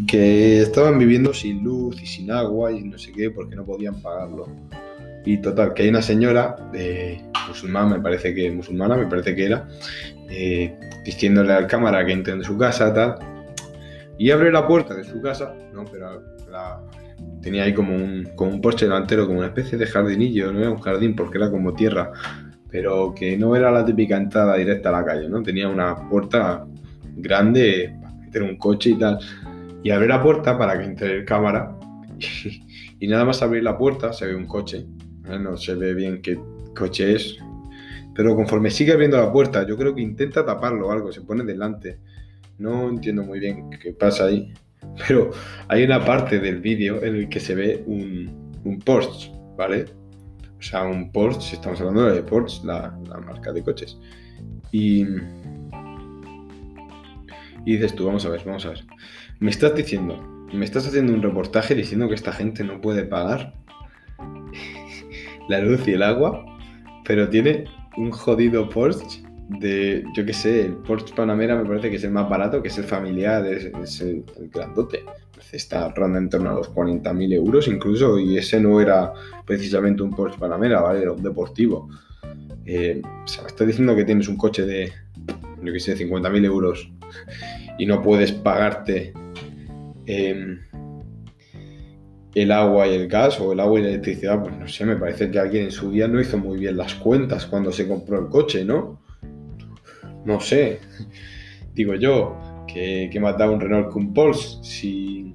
que 0.07 0.61
estaban 0.61 0.97
viviendo 0.97 1.33
sin 1.33 1.63
luz 1.63 2.01
y 2.01 2.05
sin 2.05 2.31
agua 2.31 2.71
y 2.71 2.83
no 2.83 2.97
sé 2.97 3.11
qué 3.11 3.29
porque 3.29 3.55
no 3.55 3.65
podían 3.65 4.01
pagarlo. 4.01 4.47
Y 5.25 5.37
total, 5.41 5.73
que 5.73 5.83
hay 5.83 5.89
una 5.89 6.01
señora 6.01 6.55
de 6.71 7.21
musulmana, 7.47 7.97
me 7.97 8.01
parece 8.01 8.33
que 8.33 8.49
musulmana, 8.51 8.95
me 8.95 9.07
parece 9.07 9.35
que 9.35 9.45
era, 9.45 9.67
eh, 10.29 10.77
diciéndole 11.03 11.53
al 11.53 11.67
cámara 11.67 12.05
que 12.05 12.13
entre 12.13 12.33
en 12.33 12.43
su 12.43 12.57
casa, 12.57 12.93
tal. 12.93 13.15
Y 14.17 14.31
abre 14.31 14.51
la 14.51 14.67
puerta 14.67 14.93
de 14.93 15.03
su 15.03 15.21
casa, 15.21 15.53
¿no? 15.73 15.85
Pero 15.85 16.21
tenía 17.41 17.63
ahí 17.63 17.73
como 17.73 17.95
un, 17.95 18.29
como 18.35 18.51
un 18.51 18.61
porche 18.61 18.85
delantero, 18.85 19.25
como 19.25 19.39
una 19.39 19.47
especie 19.47 19.77
de 19.77 19.85
jardinillo, 19.85 20.51
no 20.51 20.59
era 20.59 20.69
un 20.69 20.79
jardín 20.79 21.15
porque 21.15 21.37
era 21.37 21.49
como 21.49 21.73
tierra, 21.73 22.11
pero 22.69 23.13
que 23.13 23.37
no 23.37 23.55
era 23.55 23.71
la 23.71 23.85
típica 23.85 24.17
entrada 24.17 24.55
directa 24.55 24.89
a 24.89 24.93
la 24.93 25.05
calle, 25.05 25.29
¿no? 25.29 25.41
Tenía 25.41 25.67
una 25.67 25.95
puerta 26.09 26.65
grande 27.15 27.95
para 28.01 28.13
meter 28.15 28.43
un 28.43 28.57
coche 28.57 28.91
y 28.91 28.95
tal. 28.95 29.19
Y 29.83 29.91
abre 29.91 30.07
la 30.07 30.21
puerta 30.21 30.57
para 30.57 30.77
que 30.77 30.85
entre 30.85 31.17
el 31.17 31.25
cámara. 31.25 31.75
Y, 33.01 33.07
nada 33.07 33.23
más 33.23 33.41
abrir 33.41 33.63
la 33.63 33.77
puerta 33.77 34.11
se 34.11 34.25
ve 34.27 34.35
un 34.35 34.45
coche. 34.45 34.85
No 35.37 35.57
se 35.57 35.75
ve 35.75 35.93
bien 35.93 36.21
qué 36.21 36.39
coche 36.75 37.15
es. 37.15 37.37
Pero 38.15 38.35
conforme 38.35 38.71
sigue 38.71 38.91
abriendo 38.91 39.17
la 39.17 39.31
puerta, 39.31 39.65
yo 39.65 39.77
creo 39.77 39.93
que 39.93 40.01
intenta 40.01 40.45
taparlo 40.45 40.87
o 40.87 40.91
algo, 40.91 41.11
se 41.11 41.21
pone 41.21 41.43
delante. 41.43 41.99
No 42.57 42.89
entiendo 42.89 43.23
muy 43.23 43.39
bien 43.39 43.69
qué 43.81 43.93
pasa 43.93 44.25
ahí. 44.25 44.53
Pero 45.07 45.31
hay 45.67 45.83
una 45.83 46.03
parte 46.03 46.39
del 46.39 46.59
vídeo 46.59 47.03
en 47.03 47.15
el 47.15 47.29
que 47.29 47.39
se 47.39 47.55
ve 47.55 47.83
un, 47.85 48.51
un 48.63 48.79
Porsche, 48.79 49.31
¿vale? 49.57 49.85
O 50.57 50.61
sea, 50.61 50.83
un 50.83 51.11
Porsche, 51.11 51.55
estamos 51.55 51.79
hablando 51.79 52.05
de 52.05 52.23
Porsche, 52.23 52.65
la, 52.65 52.97
marca 53.25 53.53
de 53.53 53.63
coches. 53.63 53.97
Y, 54.71 55.05
y 57.65 57.73
dices 57.73 57.95
tú, 57.95 58.05
vamos 58.05 58.25
a 58.25 58.29
ver, 58.29 58.41
vamos 58.45 58.65
a 58.65 58.69
ver. 58.69 58.85
Me 59.39 59.51
estás 59.51 59.75
diciendo, 59.75 60.47
me 60.51 60.65
estás 60.65 60.87
haciendo 60.87 61.13
un 61.13 61.21
reportaje 61.21 61.75
diciendo 61.75 62.09
que 62.09 62.15
esta 62.15 62.33
gente 62.33 62.63
no 62.63 62.81
puede 62.81 63.03
pagar 63.03 63.53
la 65.49 65.59
luz 65.59 65.87
y 65.87 65.93
el 65.93 66.03
agua, 66.03 66.45
pero 67.05 67.27
tiene 67.27 67.65
un 67.97 68.11
jodido 68.11 68.69
Porsche 68.69 69.23
de, 69.49 70.03
yo 70.15 70.25
qué 70.25 70.33
sé, 70.33 70.65
el 70.65 70.73
Porsche 70.75 71.13
Panamera 71.15 71.55
me 71.55 71.67
parece 71.67 71.89
que 71.89 71.95
es 71.95 72.03
el 72.03 72.11
más 72.11 72.29
barato, 72.29 72.61
que 72.61 72.67
es 72.67 72.77
el 72.77 72.83
familiar, 72.83 73.45
es, 73.45 74.01
el, 74.01 74.23
grandote. 74.53 75.03
Está 75.51 75.89
ronda 75.89 76.19
en 76.19 76.29
torno 76.29 76.51
a 76.51 76.53
los 76.53 76.71
40.000 76.71 77.33
euros 77.33 77.67
incluso, 77.67 78.19
y 78.19 78.37
ese 78.37 78.61
no 78.61 78.79
era 78.79 79.11
precisamente 79.45 80.03
un 80.03 80.11
Porsche 80.11 80.37
Panamera, 80.37 80.81
¿vale? 80.81 81.01
Era 81.01 81.11
un 81.11 81.23
deportivo. 81.23 81.89
Eh, 82.65 83.01
o 83.03 83.27
sea, 83.27 83.41
me 83.41 83.47
estás 83.47 83.65
diciendo 83.65 83.95
que 83.95 84.05
tienes 84.05 84.27
un 84.27 84.37
coche 84.37 84.63
de, 84.63 84.93
yo 85.63 85.73
qué 85.73 85.79
sé, 85.79 85.97
50.000 85.97 86.45
euros 86.45 86.91
y 87.79 87.87
no 87.87 88.03
puedes 88.03 88.31
pagarte 88.31 89.13
em, 90.05 90.59
el 92.41 92.51
agua 92.51 92.87
y 92.87 92.93
el 92.93 93.07
gas 93.07 93.39
o 93.39 93.51
el 93.51 93.59
agua 93.59 93.79
y 93.79 93.83
la 93.83 93.89
electricidad, 93.89 94.41
pues 94.41 94.57
no 94.57 94.67
sé, 94.67 94.85
me 94.85 94.95
parece 94.95 95.29
que 95.29 95.39
alguien 95.39 95.65
en 95.65 95.71
su 95.71 95.91
día 95.91 96.07
no 96.07 96.19
hizo 96.21 96.37
muy 96.37 96.57
bien 96.57 96.77
las 96.77 96.95
cuentas 96.95 97.45
cuando 97.45 97.71
se 97.71 97.87
compró 97.87 98.19
el 98.19 98.27
coche, 98.27 98.63
¿no? 98.63 99.01
No 100.25 100.39
sé, 100.39 100.79
digo 101.73 101.95
yo, 101.95 102.65
que, 102.67 103.09
que 103.11 103.19
da 103.19 103.49
un 103.49 103.59
Renault 103.59 103.91
que 103.91 103.99
un 103.99 104.13
Porsche 104.13 104.63
si, 104.63 105.33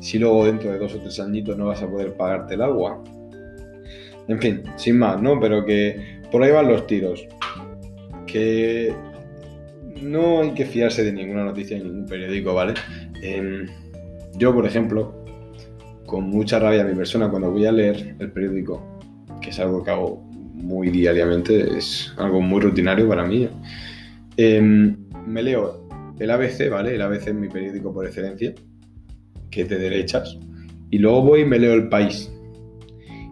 si 0.00 0.18
luego 0.18 0.46
dentro 0.46 0.70
de 0.70 0.78
dos 0.78 0.94
o 0.94 1.00
tres 1.00 1.18
añitos 1.20 1.56
no 1.56 1.66
vas 1.66 1.82
a 1.82 1.90
poder 1.90 2.16
pagarte 2.16 2.54
el 2.54 2.62
agua. 2.62 3.02
En 4.28 4.40
fin, 4.40 4.62
sin 4.76 4.98
más, 4.98 5.20
¿no? 5.20 5.38
Pero 5.40 5.64
que 5.64 6.20
por 6.30 6.42
ahí 6.42 6.50
van 6.50 6.68
los 6.68 6.86
tiros. 6.86 7.26
Que 8.26 8.94
no 10.00 10.42
hay 10.42 10.52
que 10.52 10.64
fiarse 10.64 11.04
de 11.04 11.12
ninguna 11.12 11.44
noticia 11.44 11.76
en 11.76 11.84
ningún 11.84 12.06
periódico, 12.06 12.54
¿vale? 12.54 12.74
Em, 13.22 13.66
yo, 14.38 14.54
por 14.54 14.66
ejemplo, 14.66 15.23
con 16.14 16.30
mucha 16.30 16.60
rabia 16.60 16.82
a 16.82 16.84
mi 16.84 16.94
persona 16.94 17.28
cuando 17.28 17.50
voy 17.50 17.66
a 17.66 17.72
leer 17.72 18.14
el 18.20 18.30
periódico, 18.30 18.80
que 19.42 19.50
es 19.50 19.58
algo 19.58 19.82
que 19.82 19.90
hago 19.90 20.22
muy 20.30 20.88
diariamente, 20.88 21.76
es 21.76 22.14
algo 22.16 22.40
muy 22.40 22.60
rutinario 22.60 23.08
para 23.08 23.24
mí. 23.24 23.48
Em, 24.36 24.96
me 25.26 25.42
leo 25.42 25.88
el 26.20 26.30
ABC, 26.30 26.70
¿vale? 26.70 26.94
El 26.94 27.02
ABC 27.02 27.30
es 27.30 27.34
mi 27.34 27.48
periódico 27.48 27.92
por 27.92 28.06
excelencia, 28.06 28.54
que 29.50 29.62
es 29.62 29.68
de 29.68 29.76
derechas, 29.76 30.38
y 30.88 30.98
luego 30.98 31.22
voy 31.22 31.40
y 31.40 31.46
me 31.46 31.58
leo 31.58 31.74
El 31.74 31.88
País. 31.88 32.30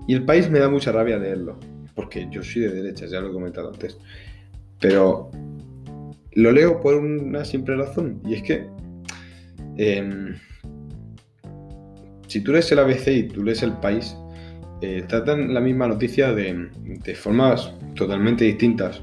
Y 0.08 0.14
El 0.14 0.24
País 0.24 0.50
me 0.50 0.58
da 0.58 0.68
mucha 0.68 0.90
rabia 0.90 1.18
leerlo, 1.18 1.60
porque 1.94 2.26
yo 2.32 2.42
soy 2.42 2.62
de 2.62 2.70
derechas, 2.70 3.12
ya 3.12 3.20
lo 3.20 3.30
he 3.30 3.32
comentado 3.32 3.68
antes. 3.68 3.96
Pero 4.80 5.30
lo 6.32 6.50
leo 6.50 6.80
por 6.80 6.96
una 6.96 7.44
simple 7.44 7.76
razón, 7.76 8.20
y 8.26 8.34
es 8.34 8.42
que 8.42 8.66
em, 9.76 10.34
si 12.32 12.40
tú 12.40 12.52
lees 12.52 12.72
el 12.72 12.78
ABC 12.78 13.08
y 13.08 13.22
tú 13.24 13.44
lees 13.44 13.62
el 13.62 13.74
país, 13.74 14.16
eh, 14.80 15.04
tratan 15.06 15.52
la 15.52 15.60
misma 15.60 15.86
noticia 15.86 16.32
de, 16.32 17.14
formas 17.14 17.74
totalmente 17.94 18.46
distintas. 18.46 19.02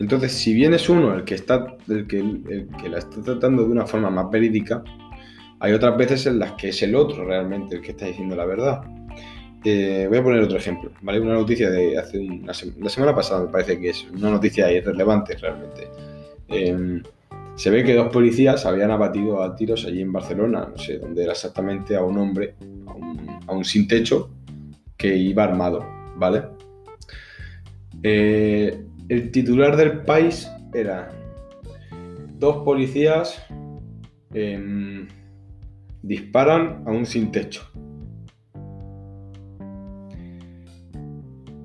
Entonces, 0.00 0.32
si 0.32 0.54
bien 0.54 0.72
es 0.72 0.88
uno 0.88 1.14
el 1.14 1.24
que, 1.24 1.34
está, 1.34 1.76
el 1.88 2.06
que, 2.06 2.22
la 2.88 2.98
está 2.98 3.20
tratando 3.20 3.64
de 3.64 3.70
una 3.70 3.84
forma 3.84 4.08
más 4.08 4.30
verídica, 4.30 4.82
hay 5.60 5.74
otras 5.74 5.98
veces 5.98 6.24
en 6.24 6.38
las 6.38 6.52
que 6.52 6.70
es 6.70 6.82
el 6.82 6.94
otro 6.94 7.26
realmente 7.26 7.76
el 7.76 7.82
que 7.82 7.90
está 7.90 8.06
diciendo 8.06 8.34
la 8.34 8.46
verdad. 8.46 8.80
Eh, 9.64 10.06
voy 10.08 10.18
a 10.18 10.22
poner 10.22 10.40
otro 10.40 10.56
ejemplo, 10.56 10.90
¿vale? 11.02 11.20
Una 11.20 11.34
noticia 11.34 11.68
de 11.68 11.98
hace 11.98 12.18
una 12.18 12.52
la 12.80 12.88
semana 12.88 13.14
pasada, 13.14 13.44
me 13.44 13.52
parece 13.52 13.78
que 13.78 13.90
es 13.90 14.06
una 14.10 14.30
noticia 14.30 14.72
irrelevante 14.72 15.36
realmente. 15.36 15.88
Em, 16.48 17.02
se 17.54 17.70
ve 17.70 17.84
que 17.84 17.94
dos 17.94 18.08
policías 18.08 18.64
habían 18.66 18.90
abatido 18.90 19.42
a 19.42 19.54
tiros 19.54 19.84
allí 19.84 20.00
en 20.00 20.12
Barcelona, 20.12 20.68
no 20.70 20.78
sé 20.78 20.98
dónde 20.98 21.22
era 21.22 21.32
exactamente, 21.32 21.96
a 21.96 22.02
un 22.02 22.18
hombre, 22.18 22.54
a 23.46 23.52
un, 23.52 23.64
sin 23.64 23.86
techo, 23.86 24.30
que 24.96 25.14
iba 25.14 25.44
armado, 25.44 25.84
¿vale? 26.16 26.44
Eh, 28.02 28.84
el 29.08 29.30
titular 29.30 29.76
del 29.76 30.02
país 30.02 30.50
era 30.72 31.10
dos 32.38 32.64
policías 32.64 33.44
em, 34.32 35.06
disparan 36.02 36.82
a 36.86 36.90
un 36.90 37.06
sin 37.06 37.30
techo. 37.30 37.68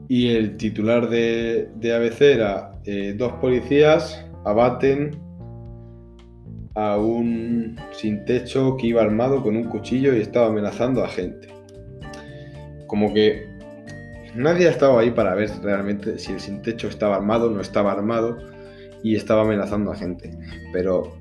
Y 0.09 0.29
el 0.29 0.55
titular 0.57 1.09
de, 1.09 1.69
ABC 1.83 2.21
era 2.21 2.71
eh, 2.85 3.13
dos 3.17 3.33
policías 3.33 4.25
abaten 4.45 5.26
a 6.77 6.95
un 6.95 7.75
sin 7.91 8.23
techo 8.23 8.77
que 8.77 8.87
iba 8.87 9.01
armado 9.01 9.41
con 9.41 9.57
un 9.57 9.63
cuchillo 9.63 10.15
y 10.15 10.21
estaba 10.21 10.47
amenazando 10.47 11.03
a 11.03 11.07
gente. 11.07 11.47
Como 12.85 13.11
que 13.15 13.47
nadie 14.35 14.67
ha 14.67 14.71
estado 14.71 14.99
ahí 14.99 15.09
para 15.09 15.33
ver 15.33 15.49
realmente 15.63 16.19
si 16.19 16.33
el 16.33 16.39
sin 16.39 16.61
techo 16.61 16.87
estaba 16.87 17.15
armado 17.15 17.49
no 17.49 17.61
estaba 17.61 17.91
armado 17.91 18.37
y 19.01 19.15
estaba 19.15 19.41
amenazando 19.41 19.91
a 19.91 19.95
gente. 19.95 20.29
Pero 20.71 21.17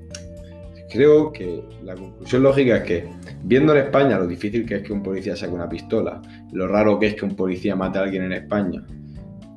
creo 0.91 1.33
que 1.33 1.63
la 1.83 1.95
conclusión 1.95 2.43
lógica 2.43 2.77
es 2.77 2.83
que, 2.83 3.09
viendo 3.43 3.75
en 3.75 3.83
España 3.83 4.19
lo 4.19 4.27
difícil 4.27 4.63
que 4.63 4.75
es 4.75 4.83
que 4.83 4.93
un 4.93 5.01
policía 5.01 5.35
saque 5.35 5.53
una 5.53 5.67
pistola, 5.67 6.21
lo 6.51 6.67
raro 6.67 6.99
que 6.99 7.07
es 7.07 7.15
que 7.15 7.25
un 7.25 7.35
policía 7.35 7.75
mate 7.75 7.97
a 7.97 8.03
alguien 8.03 8.25
en 8.25 8.33
España, 8.33 8.85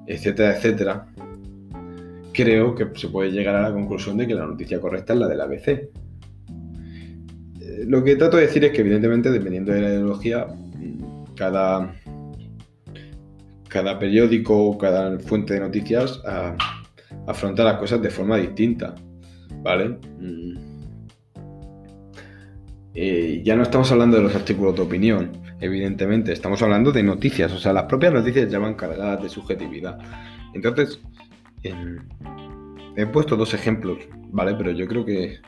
etcétera, 0.06 0.56
etcétera, 0.56 1.06
creo 2.32 2.74
que 2.74 2.88
se 2.94 3.08
puede 3.08 3.30
llegar 3.30 3.54
a 3.56 3.62
la 3.62 3.72
conclusión 3.72 4.16
de 4.16 4.26
que 4.26 4.34
la 4.34 4.46
noticia 4.46 4.80
correcta 4.80 5.12
es 5.12 5.18
la 5.18 5.28
del 5.28 5.40
ABC. 5.40 5.68
Eh, 5.68 5.90
lo 7.86 8.02
que 8.04 8.16
trato 8.16 8.36
de 8.36 8.46
decir 8.46 8.64
es 8.64 8.72
que 8.72 8.80
evidentemente, 8.80 9.30
dependiendo 9.30 9.72
de 9.72 9.80
la 9.80 9.88
ideología, 9.88 10.46
cada, 11.36 11.94
cada 13.68 13.98
periódico 13.98 14.70
o 14.70 14.78
cada 14.78 15.18
fuente 15.18 15.54
de 15.54 15.60
noticias 15.60 16.20
afronta 17.26 17.64
las 17.64 17.78
cosas 17.78 18.02
de 18.02 18.10
forma 18.10 18.36
distinta. 18.36 18.94
¿Vale? 19.62 19.98
Mm. 20.18 20.70
Eh, 22.94 23.42
ya 23.44 23.56
no 23.56 23.62
estamos 23.62 23.90
hablando 23.92 24.16
de 24.16 24.24
los 24.24 24.34
artículos 24.34 24.74
de 24.74 24.82
opinión, 24.82 25.30
evidentemente, 25.60 26.32
estamos 26.32 26.60
hablando 26.62 26.90
de 26.90 27.02
noticias, 27.02 27.52
o 27.52 27.58
sea, 27.58 27.72
las 27.72 27.84
propias 27.84 28.12
noticias 28.12 28.50
ya 28.50 28.58
van 28.58 28.74
cargadas 28.74 29.22
de 29.22 29.28
subjetividad. 29.28 29.98
Entonces, 30.54 31.00
he 31.62 33.06
puesto 33.06 33.36
dos 33.36 33.54
ejemplos, 33.54 33.98
¿vale? 34.30 34.54
Pero 34.54 34.72
yo 34.72 34.86
creo 34.86 35.04
que 35.04 35.40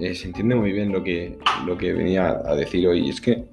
eh, 0.00 0.14
se 0.14 0.26
entiende 0.26 0.54
muy 0.54 0.72
bien 0.72 0.92
lo 0.92 1.02
que, 1.02 1.38
lo 1.64 1.76
que 1.78 1.92
venía 1.92 2.28
a 2.28 2.54
decir 2.54 2.86
hoy. 2.86 3.08
Es 3.08 3.20
que 3.20 3.44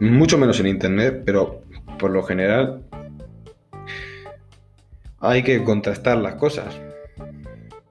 mucho 0.00 0.38
menos 0.38 0.58
en 0.60 0.66
internet, 0.66 1.22
pero 1.24 1.62
por 1.98 2.10
lo 2.10 2.22
general 2.22 2.82
hay 5.20 5.42
que 5.42 5.62
contrastar 5.62 6.18
las 6.18 6.34
cosas. 6.36 6.80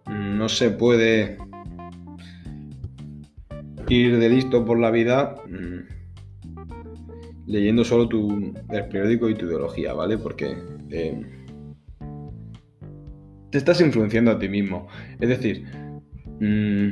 No 0.07 0.49
se 0.49 0.71
puede 0.71 1.37
ir 3.87 4.19
de 4.19 4.29
listo 4.29 4.65
por 4.65 4.79
la 4.79 4.91
vida 4.91 5.35
mm, 5.47 5.98
leyendo 7.49 7.83
solo 7.83 8.07
tu, 8.07 8.53
el 8.69 8.85
periódico 8.85 9.27
y 9.27 9.35
tu 9.35 9.47
ideología, 9.47 9.93
¿vale? 9.93 10.17
Porque 10.19 10.55
eh, 10.91 11.19
te 13.49 13.57
estás 13.57 13.81
influenciando 13.81 14.31
a 14.31 14.37
ti 14.37 14.47
mismo. 14.47 14.87
Es 15.19 15.29
decir, 15.29 15.65
mm, 16.39 16.89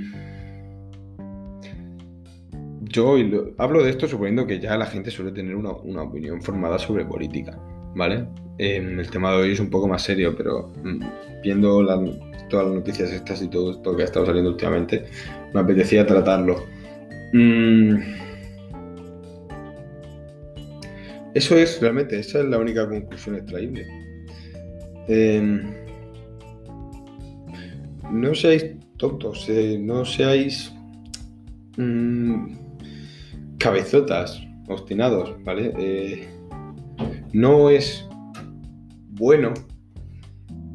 yo 2.82 3.16
hablo 3.60 3.84
de 3.84 3.92
esto 3.92 4.08
suponiendo 4.08 4.48
que 4.48 4.60
ya 4.60 4.76
la 4.78 4.88
gente 4.88 5.12
suele 5.12 5.32
tener 5.32 5.56
una, 5.56 5.72
opinión 6.02 6.42
formada 6.42 6.80
sobre 6.80 7.06
política, 7.06 7.60
¿vale? 7.96 8.26
Em, 8.58 9.00
el 9.00 9.10
tema 9.12 9.32
de 9.34 9.38
hoy 9.38 9.52
es 9.52 9.60
un 9.60 9.70
poco 9.70 9.88
más 9.88 10.02
serio, 10.02 10.34
pero 10.36 10.74
mm, 10.84 11.42
viendo 11.44 11.86
todas 12.50 12.66
las 12.66 12.76
noticias 12.76 13.12
estas 13.12 13.44
y 13.44 13.48
todo 13.48 13.72
esto 13.74 13.96
que 13.96 14.02
ha 14.02 14.06
estado 14.06 14.26
saliendo 14.26 14.50
últimamente, 14.50 15.06
me 15.54 15.60
apetecía 15.60 16.08
tratarlo. 16.08 16.66
Mm, 17.34 18.27
eso 21.38 21.56
es 21.56 21.80
realmente, 21.80 22.20
esa 22.20 22.40
es 22.40 22.46
la 22.46 22.58
única 22.58 22.90
conclusión 22.90 23.36
extraíble. 23.36 23.88
Em, 25.08 25.62
no 28.12 28.34
seáis 28.34 28.66
tontos, 28.98 29.48
eh, 29.48 29.78
no 29.80 30.04
seáis 30.04 30.74
mm, 31.78 32.56
cabezotas, 33.60 34.42
obstinados, 34.68 35.36
¿vale? 35.44 35.74
Eh, 35.78 36.28
no 37.34 37.70
es 37.70 38.06
bueno 39.12 39.54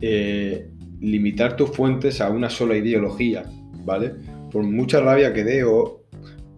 eh, 0.01 0.71
limitar 1.01 1.57
tus 1.57 1.71
fuentes 1.71 2.21
a 2.21 2.31
una 2.31 2.49
sola 2.49 2.77
ideología, 2.77 3.45
¿vale? 3.85 4.15
Por 4.53 4.63
mucha 4.63 5.01
rabia 5.01 5.33
que 5.33 5.43
dé 5.43 5.65
o 5.65 6.05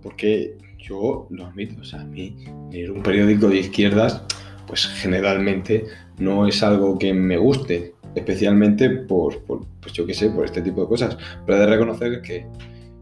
porque 0.02 0.58
yo 0.86 1.26
lo 1.30 1.46
admito, 1.46 1.80
o 1.80 1.84
sea, 1.84 2.02
a 2.02 2.04
mí 2.04 2.36
leer 2.70 2.90
un 2.90 3.02
periódico 3.02 3.48
de 3.48 3.58
izquierdas, 3.58 4.22
pues 4.66 4.86
generalmente 4.86 5.86
no 6.18 6.46
es 6.46 6.62
algo 6.62 6.98
que 6.98 7.12
me 7.14 7.36
guste, 7.36 7.94
especialmente 8.14 8.90
por, 8.90 9.42
pues 9.44 9.92
yo 9.92 10.06
qué 10.06 10.14
sé, 10.14 10.30
por 10.30 10.44
este 10.44 10.62
tipo 10.62 10.82
de 10.82 10.88
cosas, 10.88 11.16
pero 11.44 11.58
he 11.58 11.60
de 11.60 11.66
reconocer 11.66 12.22
que 12.22 12.46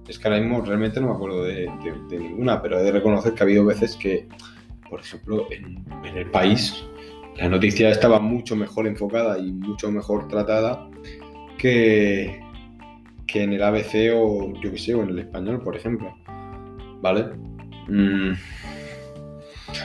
es 0.08 0.18
que 0.18 0.28
ahora 0.28 0.40
mismo 0.40 0.60
realmente 0.60 1.00
no 1.00 1.08
me 1.08 1.14
acuerdo 1.14 1.44
de, 1.44 1.70
ninguna, 2.10 2.60
pero 2.60 2.78
he 2.78 2.82
de 2.82 2.92
reconocer 2.92 3.34
que 3.34 3.42
ha 3.42 3.44
habido 3.44 3.64
veces 3.64 3.96
que, 3.96 4.28
por 4.88 5.00
ejemplo, 5.00 5.46
en, 5.50 5.84
el 6.16 6.30
país 6.30 6.84
la 7.36 7.48
noticia 7.48 7.88
estaba 7.88 8.20
mucho 8.20 8.54
mejor 8.54 8.86
enfocada 8.86 9.38
y 9.38 9.52
mucho 9.52 9.90
mejor 9.90 10.28
tratada 10.28 10.88
que, 11.56 12.40
que 13.26 13.42
en 13.42 13.54
el 13.54 13.62
ABC 13.62 14.12
o 14.14 14.52
yo 14.60 14.70
qué 14.70 14.78
sé, 14.78 14.94
o 14.94 15.02
en 15.02 15.10
el 15.10 15.18
español, 15.20 15.62
por 15.62 15.76
ejemplo. 15.76 16.14
¿Vale? 17.00 17.30
Mm. 17.88 18.32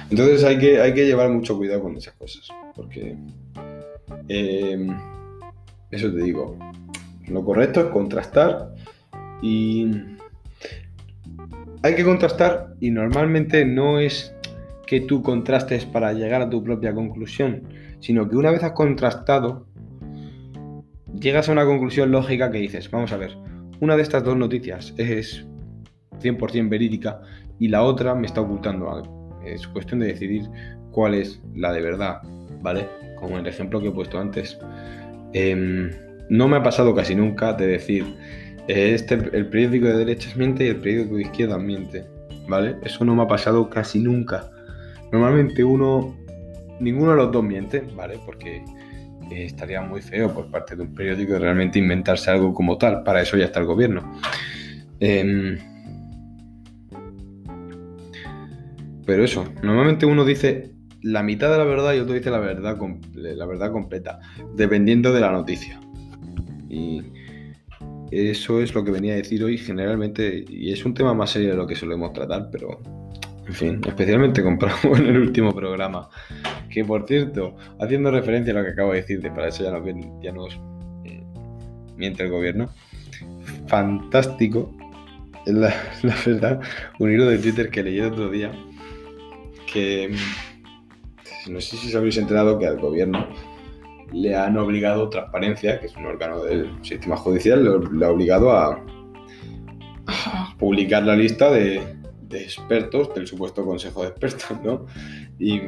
Entonces 0.10 0.44
hay 0.44 0.58
que, 0.58 0.80
hay 0.80 0.94
que 0.94 1.06
llevar 1.06 1.30
mucho 1.30 1.58
cuidado 1.58 1.82
con 1.82 1.98
esas 1.98 2.14
cosas, 2.16 2.48
porque 2.76 3.16
em, 4.28 4.98
eso 5.92 6.12
te 6.12 6.24
digo, 6.24 6.58
lo 7.28 7.44
correcto 7.44 7.82
es 7.82 7.86
contrastar 7.88 8.74
y 9.42 9.92
hay 11.84 11.96
que 11.96 12.04
contrastar 12.04 12.76
y 12.80 12.92
normalmente 12.92 13.66
no 13.66 14.00
es 14.00 14.34
que 14.86 15.02
tú 15.02 15.22
contrastes 15.22 15.86
para 15.86 16.14
llegar 16.14 16.42
a 16.42 16.50
tu 16.50 16.64
propia 16.64 16.94
conclusión, 16.94 17.64
sino 18.00 18.30
que 18.30 18.38
una 18.38 18.52
vez 18.52 18.64
has 18.64 18.72
contrastado, 18.72 19.68
llegas 21.20 21.50
a 21.50 21.52
una 21.52 21.66
conclusión 21.66 22.12
lógica 22.12 22.52
que 22.52 22.60
dices, 22.60 22.90
vamos 22.90 23.12
a 23.12 23.18
ver, 23.18 23.36
una 23.82 23.96
de 23.96 24.04
estas 24.04 24.24
dos 24.24 24.38
noticias 24.38 24.94
es 24.98 25.46
100% 26.20 26.70
verídica 26.70 27.22
y 27.60 27.68
la 27.68 27.84
otra 27.84 28.16
me 28.16 28.28
está 28.28 28.42
ocultando 28.42 28.92
algo. 28.92 29.40
Es 29.46 29.68
cuestión 29.68 30.00
de 30.00 30.08
decidir 30.08 30.50
cuál 30.92 31.14
es 31.14 31.42
la 31.56 31.72
de 31.74 31.82
verdad, 31.82 32.22
¿vale? 32.62 32.88
Como 33.20 33.38
el 33.38 33.48
ejemplo 33.48 33.80
que 33.80 33.88
he 33.88 33.92
puesto 33.92 34.20
antes. 34.20 34.58
Em, 35.34 35.92
no 36.30 36.48
me 36.48 36.58
ha 36.58 36.64
pasado 36.64 36.94
casi 36.94 37.16
nunca 37.16 37.54
de 37.54 37.68
decir, 37.68 38.06
este, 38.68 39.16
el 39.16 39.48
periódico 39.48 39.88
de 39.88 39.98
derechas 39.98 40.36
miente 40.36 40.66
y 40.66 40.70
el 40.70 40.78
periódico 40.78 41.16
de 41.16 41.22
izquierda 41.22 41.58
miente, 41.58 42.06
¿vale? 42.48 42.76
Eso 42.84 43.06
no 43.06 43.16
me 43.16 43.24
ha 43.24 43.28
pasado 43.28 43.70
casi 43.70 44.00
nunca. 44.00 44.50
Normalmente 45.12 45.64
uno, 45.64 46.16
ninguno 46.80 47.12
de 47.12 47.18
los 47.18 47.32
dos 47.32 47.44
miente, 47.44 47.84
¿vale? 47.96 48.20
Porque 48.26 48.58
eh, 49.32 49.46
estaría 49.46 49.82
muy 49.82 50.02
feo 50.02 50.34
por 50.34 50.50
parte 50.52 50.76
de 50.76 50.84
un 50.84 50.94
periódico 50.94 51.38
realmente 51.40 51.80
inventarse 51.80 52.30
algo 52.30 52.54
como 52.54 52.78
tal. 52.78 53.04
Para 53.04 53.22
eso 53.22 53.38
ya 53.38 53.46
está 53.46 53.60
el 53.60 53.66
gobierno. 53.66 54.20
Em, 55.00 55.58
pero 59.08 59.24
eso, 59.24 59.46
normalmente 59.64 60.06
uno 60.06 60.26
dice 60.26 60.74
la 61.02 61.24
mitad 61.24 61.50
de 61.50 61.58
la 61.58 61.64
verdad 61.64 61.94
y 61.94 62.00
otro 62.00 62.14
dice 62.14 62.30
la 62.30 62.40
verdad, 62.40 62.78
la 63.14 63.46
verdad 63.46 63.72
completa, 63.72 64.20
dependiendo 64.54 65.14
de 65.14 65.22
la 65.22 65.32
noticia. 65.32 65.80
Y 66.70 67.02
eso 68.12 68.62
es 68.62 68.76
lo 68.76 68.84
que 68.84 68.92
venía 68.92 69.14
a 69.14 69.16
decir 69.16 69.42
hoy 69.46 69.58
generalmente, 69.58 70.44
y 70.50 70.74
es 70.74 70.86
un 70.86 70.94
tema 70.94 71.14
más 71.14 71.30
serio 71.32 71.52
de 71.52 71.56
lo 71.56 71.66
que 71.66 71.76
solemos 71.76 72.12
tratar, 72.12 72.50
pero 72.52 72.82
en 73.48 73.54
fin, 73.54 73.82
especialmente 73.88 74.44
compramos 74.44 74.84
en 75.00 75.06
el 75.06 75.18
último 75.18 75.56
programa. 75.56 76.10
Que 76.70 76.84
por 76.84 77.08
cierto, 77.08 77.56
haciendo 77.80 78.12
referencia 78.12 78.54
a 78.54 78.58
lo 78.58 78.66
que 78.66 78.72
acabo 78.72 78.92
de 78.92 79.02
decirte, 79.02 79.32
para 79.32 79.48
eso 79.48 79.64
ya 79.64 79.72
nos, 79.72 79.86
ya 80.22 80.34
nos 80.34 80.54
eh, 81.06 81.24
miente 81.96 82.24
el 82.24 82.30
gobierno, 82.30 82.70
fantástico, 83.68 84.76
la, 85.46 85.74
la 86.04 86.16
verdad, 86.26 86.60
un 87.00 87.10
hilo 87.10 87.26
de 87.26 87.38
Twitter 87.38 87.70
que 87.70 87.84
leí 87.84 88.00
el 88.00 88.08
otro 88.08 88.30
día, 88.30 88.52
que 89.72 90.16
no 91.50 91.62
sé 91.62 91.78
si 91.78 91.90
os 91.90 91.96
habéis 91.96 92.18
enterado 92.18 92.58
que 92.58 92.68
al 92.68 92.80
gobierno 92.80 93.28
le 94.12 94.36
han 94.36 94.58
obligado 94.58 95.10
Transparencia, 95.10 95.80
que 95.80 95.88
es 95.88 95.96
un 95.96 96.06
órgano 96.06 96.44
del 96.44 96.72
sistema 96.84 97.18
judicial, 97.18 97.64
le, 97.92 98.06
ha 98.06 98.10
obligado 98.10 98.52
a, 98.52 98.84
publicar 100.58 101.04
la 101.04 101.16
lista 101.16 101.52
de, 101.52 101.82
expertos 102.32 103.14
del 103.14 103.28
supuesto 103.28 103.66
consejo 103.66 104.04
de 104.04 104.10
expertos, 104.10 104.58
¿no? 104.64 104.86
Y 105.40 105.62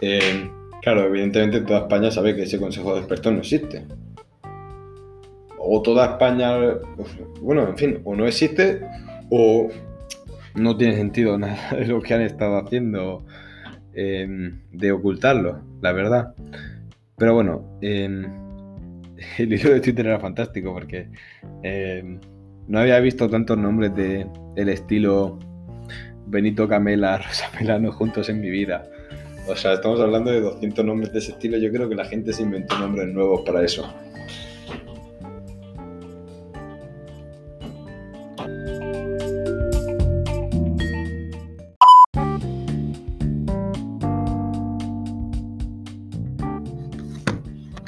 eh, 0.00 0.50
claro, 0.82 1.04
evidentemente 1.04 1.60
toda 1.60 1.80
España 1.80 2.10
sabe 2.10 2.34
que 2.34 2.42
ese 2.42 2.58
consejo 2.58 2.94
de 2.94 3.00
expertos 3.00 3.32
no 3.32 3.38
existe. 3.40 3.86
O 5.58 5.80
toda 5.80 6.04
España, 6.04 6.58
bueno, 7.40 7.66
en 7.68 7.78
fin, 7.78 8.00
o 8.04 8.14
no 8.14 8.26
existe 8.26 8.82
o 9.30 9.68
no 10.54 10.76
tiene 10.76 10.96
sentido 10.96 11.38
nada 11.38 11.70
de 11.76 11.86
lo 11.86 12.00
que 12.00 12.14
han 12.14 12.22
estado 12.22 12.58
haciendo 12.58 13.24
eh, 13.94 14.52
de 14.72 14.92
ocultarlo, 14.92 15.60
la 15.80 15.92
verdad. 15.92 16.34
Pero 17.16 17.34
bueno, 17.34 17.78
em, 17.80 18.24
el 19.38 19.52
hilo 19.52 19.70
de 19.70 19.80
Twitter 19.80 20.06
era 20.06 20.18
fantástico 20.18 20.72
porque 20.72 21.08
em, 21.62 22.18
no 22.66 22.78
había 22.78 22.98
visto 23.00 23.28
tantos 23.28 23.58
nombres 23.58 23.94
de 23.94 24.26
el 24.56 24.68
estilo 24.68 25.38
Benito 26.26 26.68
Camela, 26.68 27.18
Rosa 27.26 27.50
Melano 27.58 27.92
juntos 27.92 28.28
en 28.28 28.40
mi 28.40 28.50
vida. 28.50 28.88
O 29.46 29.54
sea, 29.54 29.74
estamos 29.74 30.00
hablando 30.00 30.30
de 30.30 30.40
200 30.40 30.84
nombres 30.84 31.12
de 31.12 31.18
ese 31.18 31.32
estilo. 31.32 31.58
Yo 31.58 31.70
creo 31.70 31.86
que 31.88 31.94
la 31.94 32.06
gente 32.06 32.32
se 32.32 32.42
inventó 32.42 32.78
nombres 32.78 33.08
nuevos 33.08 33.42
para 33.42 33.62
eso. 33.62 33.92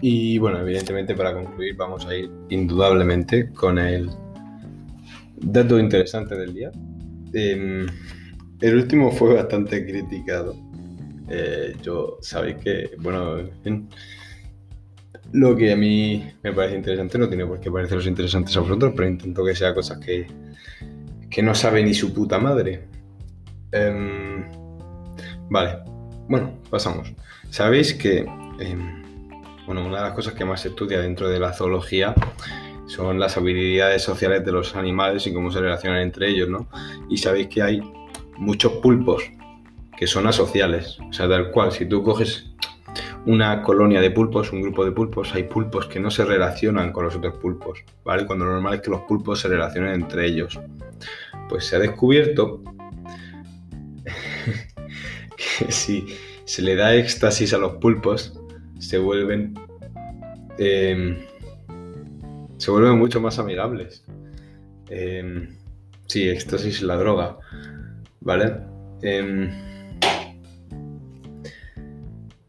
Y 0.02 0.38
bueno, 0.38 0.61
evidentemente 0.61 1.14
para 1.14 1.32
concluir 1.32 1.74
vamos 1.76 2.06
a 2.06 2.14
ir 2.14 2.30
indudablemente 2.50 3.50
con 3.52 3.78
el 3.78 4.11
dato 5.37 5.78
interesante 5.78 6.37
del 6.37 6.54
día. 6.54 6.70
Em, 7.32 7.87
el 8.61 8.74
último 8.76 9.11
fue 9.11 9.35
bastante 9.35 9.85
criticado. 9.87 10.56
Eh, 11.28 11.74
yo 11.82 12.18
sabéis 12.20 12.56
que, 12.56 12.90
bueno, 12.98 13.38
en 13.64 13.88
lo 15.32 15.56
que 15.56 15.72
a 15.72 15.76
mí 15.76 16.24
me 16.42 16.52
parece 16.52 16.76
interesante 16.76 17.18
no 17.18 17.28
tiene 17.28 17.46
por 17.46 17.61
qué 17.61 17.70
pareceros 17.70 18.06
interesantes 18.06 18.56
a 18.56 18.61
vosotros, 18.61 18.92
pero 18.96 19.09
intento 19.09 19.44
que 19.44 19.54
sea 19.54 19.74
cosas 19.74 19.98
que, 19.98 20.26
que 21.28 21.42
no 21.42 21.54
sabe 21.54 21.82
ni 21.82 21.94
su 21.94 22.12
puta 22.14 22.38
madre. 22.38 22.88
Em, 23.72 24.44
vale, 25.50 25.78
bueno, 26.28 26.59
pasamos. 26.70 27.12
Sabéis 27.50 27.94
que 27.94 28.24
em, 28.61 29.06
bueno, 29.66 29.85
una 29.85 29.96
de 29.96 30.02
las 30.05 30.12
cosas 30.12 30.35
que 30.35 30.44
más 30.44 30.61
se 30.61 30.68
estudia 30.68 31.00
dentro 31.00 31.29
de 31.29 31.40
la 31.40 31.52
zoología 31.52 32.14
son 32.87 33.18
las 33.18 33.37
habilidades 33.37 34.02
sociales 34.02 34.44
de 34.44 34.52
los 34.52 34.76
animales 34.76 35.26
y 35.26 35.35
cómo 35.35 35.50
se 35.50 35.61
relacionan 35.61 36.00
entre 36.00 36.29
ellos, 36.29 36.48
¿no? 36.48 36.68
Y 37.11 37.18
sabéis 37.18 37.48
que 37.48 37.62
hay 37.62 37.81
muchos 38.37 38.72
pulpos 38.74 39.24
que 39.96 40.07
son 40.07 40.26
asociales, 40.26 40.98
o 41.00 41.12
sea, 41.12 41.29
tal 41.29 41.50
cual, 41.50 41.72
si 41.72 41.87
tú 41.87 42.02
coges 42.02 42.52
una 43.24 43.62
colonia 43.62 44.00
de 44.00 44.12
pulpos, 44.12 44.52
un 44.52 44.62
grupo 44.62 44.85
de 44.85 44.92
pulpos, 44.92 45.35
hay 45.35 45.44
pulpos 45.44 45.87
que 45.87 45.98
no 45.98 46.12
se 46.12 46.24
relacionan 46.24 46.92
con 46.92 47.05
los 47.05 47.16
otros 47.16 47.37
pulpos, 47.38 47.81
¿vale? 48.05 48.24
Cuando 48.24 48.44
lo 48.44 48.52
normal 48.52 48.74
es 48.74 48.83
que 48.83 48.90
los 48.90 49.00
pulpos 49.02 49.40
se 49.40 49.48
relacionen 49.48 49.94
entre 49.94 50.26
ellos. 50.26 50.61
Pues 51.48 51.66
se 51.66 51.76
ha 51.76 51.79
descubierto 51.81 52.62
que 55.37 55.72
si 55.72 56.07
se 56.44 56.62
le 56.62 56.76
da 56.76 56.94
éxtasis 56.94 57.52
a 57.52 57.59
los 57.59 57.76
pulpos, 57.76 58.38
se 58.78 58.98
vuelven. 58.98 59.54
Em, 60.58 61.18
se 62.56 62.70
vuelven 62.70 62.98
mucho 62.98 63.20
más 63.20 63.38
amigables. 63.38 64.04
Eh, 64.88 65.48
sí, 66.06 66.28
éxtasis 66.28 66.82
la 66.82 66.96
droga. 66.96 67.38
¿Vale? 68.20 68.56
Em, 69.02 69.50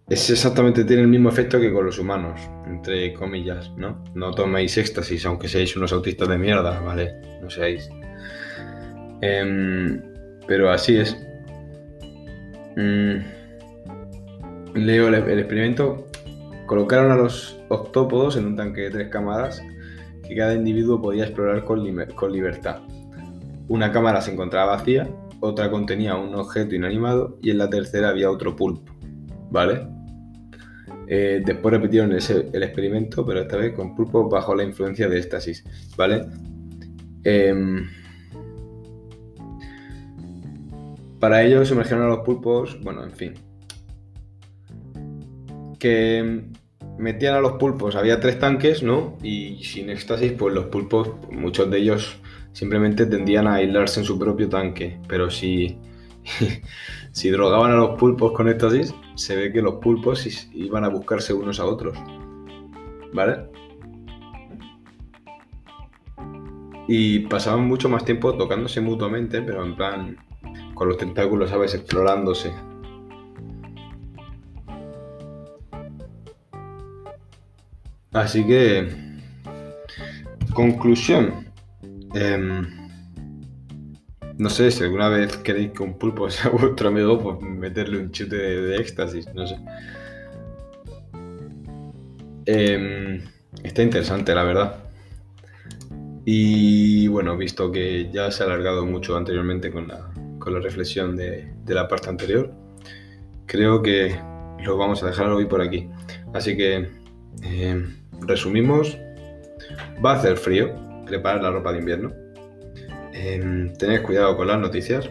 es 0.09 0.29
exactamente, 0.29 0.85
tiene 0.85 1.01
el 1.01 1.09
mismo 1.09 1.27
efecto 1.29 1.59
que 1.59 1.71
con 1.71 1.85
los 1.85 1.99
humanos, 1.99 2.39
entre 2.65 3.13
comillas, 3.13 3.69
¿no? 3.77 4.01
No 4.15 4.31
toméis 4.31 4.77
éxtasis, 4.77 5.25
aunque 5.25 5.49
seáis 5.49 5.75
unos 5.75 5.91
autistas 5.91 6.29
de 6.29 6.37
mierda, 6.37 6.79
¿vale? 6.79 7.13
No 7.41 7.49
seáis. 7.49 7.89
Em, 9.21 10.01
pero 10.47 10.71
así 10.71 10.95
es. 10.95 11.17
Mm, 12.77 13.17
leo 14.75 15.09
el, 15.09 15.39
experimento. 15.39 16.06
Colocaron 16.67 17.11
a 17.11 17.15
los 17.15 17.57
octópodos 17.69 18.35
en 18.35 18.45
un 18.45 18.55
tanque 18.57 18.81
de 18.81 18.91
tres 18.91 19.09
cámaras 19.09 19.63
que 20.27 20.35
cada 20.35 20.53
individuo 20.53 21.01
podía 21.01 21.23
explorar 21.23 21.63
con, 21.63 21.81
con 22.15 22.31
libertad. 22.31 22.81
Una 23.69 23.91
cámara 23.93 24.19
se 24.19 24.33
encontraba 24.33 24.75
vacía, 24.75 25.09
otra 25.39 25.71
contenía 25.71 26.15
un 26.15 26.35
objeto 26.35 26.75
inanimado 26.75 27.39
y 27.41 27.51
en 27.51 27.57
la 27.57 27.69
tercera 27.69 28.09
había 28.09 28.29
otro 28.29 28.55
pulpo. 28.55 28.93
¿Vale? 29.49 29.87
Eh, 31.07 31.41
después 31.45 31.73
repitieron 31.73 32.11
el 32.11 32.63
experimento, 32.63 33.25
pero 33.25 33.41
esta 33.41 33.55
vez 33.55 33.73
con 33.73 33.95
pulpos 33.95 34.29
bajo 34.29 34.53
la 34.53 34.63
influencia 34.63 35.07
de 35.07 35.19
éxtasis. 35.19 35.63
¿Vale? 35.95 36.25
Em, 37.23 37.87
para 41.17 41.43
ello 41.43 41.65
sumergieron 41.65 42.05
a 42.05 42.09
los 42.09 42.19
pulpos, 42.19 42.77
bueno, 42.83 43.05
en 43.05 43.11
fin. 43.11 43.33
Que 45.79 46.43
metían 46.97 47.35
a 47.35 47.39
los 47.39 47.53
pulpos, 47.53 47.95
había 47.95 48.19
tres 48.19 48.39
tanques, 48.39 48.83
¿no? 48.83 49.17
Y 49.23 49.63
sin 49.63 49.89
éxtasis, 49.89 50.33
pues 50.33 50.53
los 50.53 50.65
pulpos, 50.65 51.09
muchos 51.31 51.69
de 51.69 51.79
ellos 51.79 52.19
simplemente 52.51 53.05
tendían 53.05 53.47
a 53.47 53.55
aislarse 53.55 53.99
en 53.99 54.05
su 54.05 54.17
propio 54.17 54.49
tanque. 54.49 54.99
Pero 55.07 55.29
si, 55.29 55.77
si 57.11 57.29
drogaban 57.29 57.71
a 57.71 57.75
los 57.75 57.99
pulpos 57.99 58.31
con 58.31 58.49
éxtasis, 58.49 58.93
se 59.15 59.35
ve 59.35 59.51
que 59.51 59.61
los 59.61 59.75
pulpos 59.75 60.49
iban 60.53 60.83
a 60.83 60.89
buscarse 60.89 61.33
unos 61.33 61.59
a 61.59 61.65
otros. 61.65 61.97
¿Vale? 63.13 63.47
Y 66.87 67.19
pasaban 67.19 67.67
mucho 67.67 67.89
más 67.89 68.05
tiempo 68.05 68.33
tocándose 68.35 68.79
mutuamente, 68.79 69.41
pero 69.41 69.65
en 69.65 69.75
plan 69.75 70.17
con 70.73 70.87
los 70.87 70.97
tentáculos, 70.97 71.49
¿sabes? 71.49 71.73
Explorándose. 71.73 72.53
Así 78.17 78.43
que, 78.47 78.87
conclusión. 80.51 81.45
Em, 82.15 82.65
no 84.39 84.49
sé, 84.49 84.71
si 84.71 84.83
alguna 84.83 85.07
vez 85.07 85.37
queréis 85.37 85.71
que 85.71 85.83
un 85.83 85.99
pulpo 85.99 86.27
sea 86.31 86.49
vuestro 86.49 86.89
amigo, 86.89 87.19
pues 87.19 87.39
meterle 87.41 87.99
un 87.99 88.09
chute 88.09 88.35
de, 88.35 88.75
éxtasis, 88.77 89.31
no 89.35 89.45
sé. 89.45 89.57
Em, 92.47 93.21
está 93.63 93.83
interesante, 93.83 94.33
la 94.33 94.43
verdad. 94.43 94.83
Y 96.25 97.07
bueno, 97.09 97.37
visto 97.37 97.71
que 97.71 98.09
ya 98.11 98.31
se 98.31 98.41
ha 98.41 98.47
alargado 98.47 98.83
mucho 98.87 99.15
anteriormente 99.15 99.71
con 99.71 99.87
la, 99.87 100.11
con 100.39 100.55
la 100.55 100.59
reflexión 100.59 101.15
de, 101.15 101.53
la 101.67 101.87
parte 101.87 102.09
anterior, 102.09 102.51
creo 103.45 103.83
que 103.83 104.19
lo 104.65 104.75
vamos 104.75 105.03
a 105.03 105.07
dejar 105.07 105.29
hoy 105.29 105.45
por 105.45 105.61
aquí. 105.61 105.87
Así 106.33 106.57
que 106.57 106.89
em, 107.43 108.06
resumimos, 108.21 108.97
va 110.03 110.13
a 110.13 110.15
hacer 110.15 110.37
frío, 110.37 110.73
preparar 111.05 111.41
la 111.43 111.51
ropa 111.51 111.71
de 111.71 111.79
invierno 111.79 112.27
eh, 113.19 113.73
tened 113.79 114.03
cuidado 114.03 114.37
con 114.37 114.47
las 114.47 114.59
noticias 114.59 115.09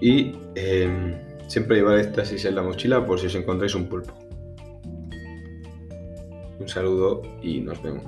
y 0.00 0.34
em, 0.56 1.14
siempre 1.46 1.76
llevar 1.76 1.98
éxtasis 1.98 2.44
en 2.46 2.56
la 2.56 2.62
mochila 2.62 3.06
por 3.06 3.20
si 3.20 3.26
os 3.26 3.34
encontráis 3.34 3.74
un 3.74 3.86
pulpo. 3.86 4.12
Un 6.58 6.68
saludo 6.68 7.22
y 7.42 7.60
nos 7.60 7.80
vemos. 7.82 8.04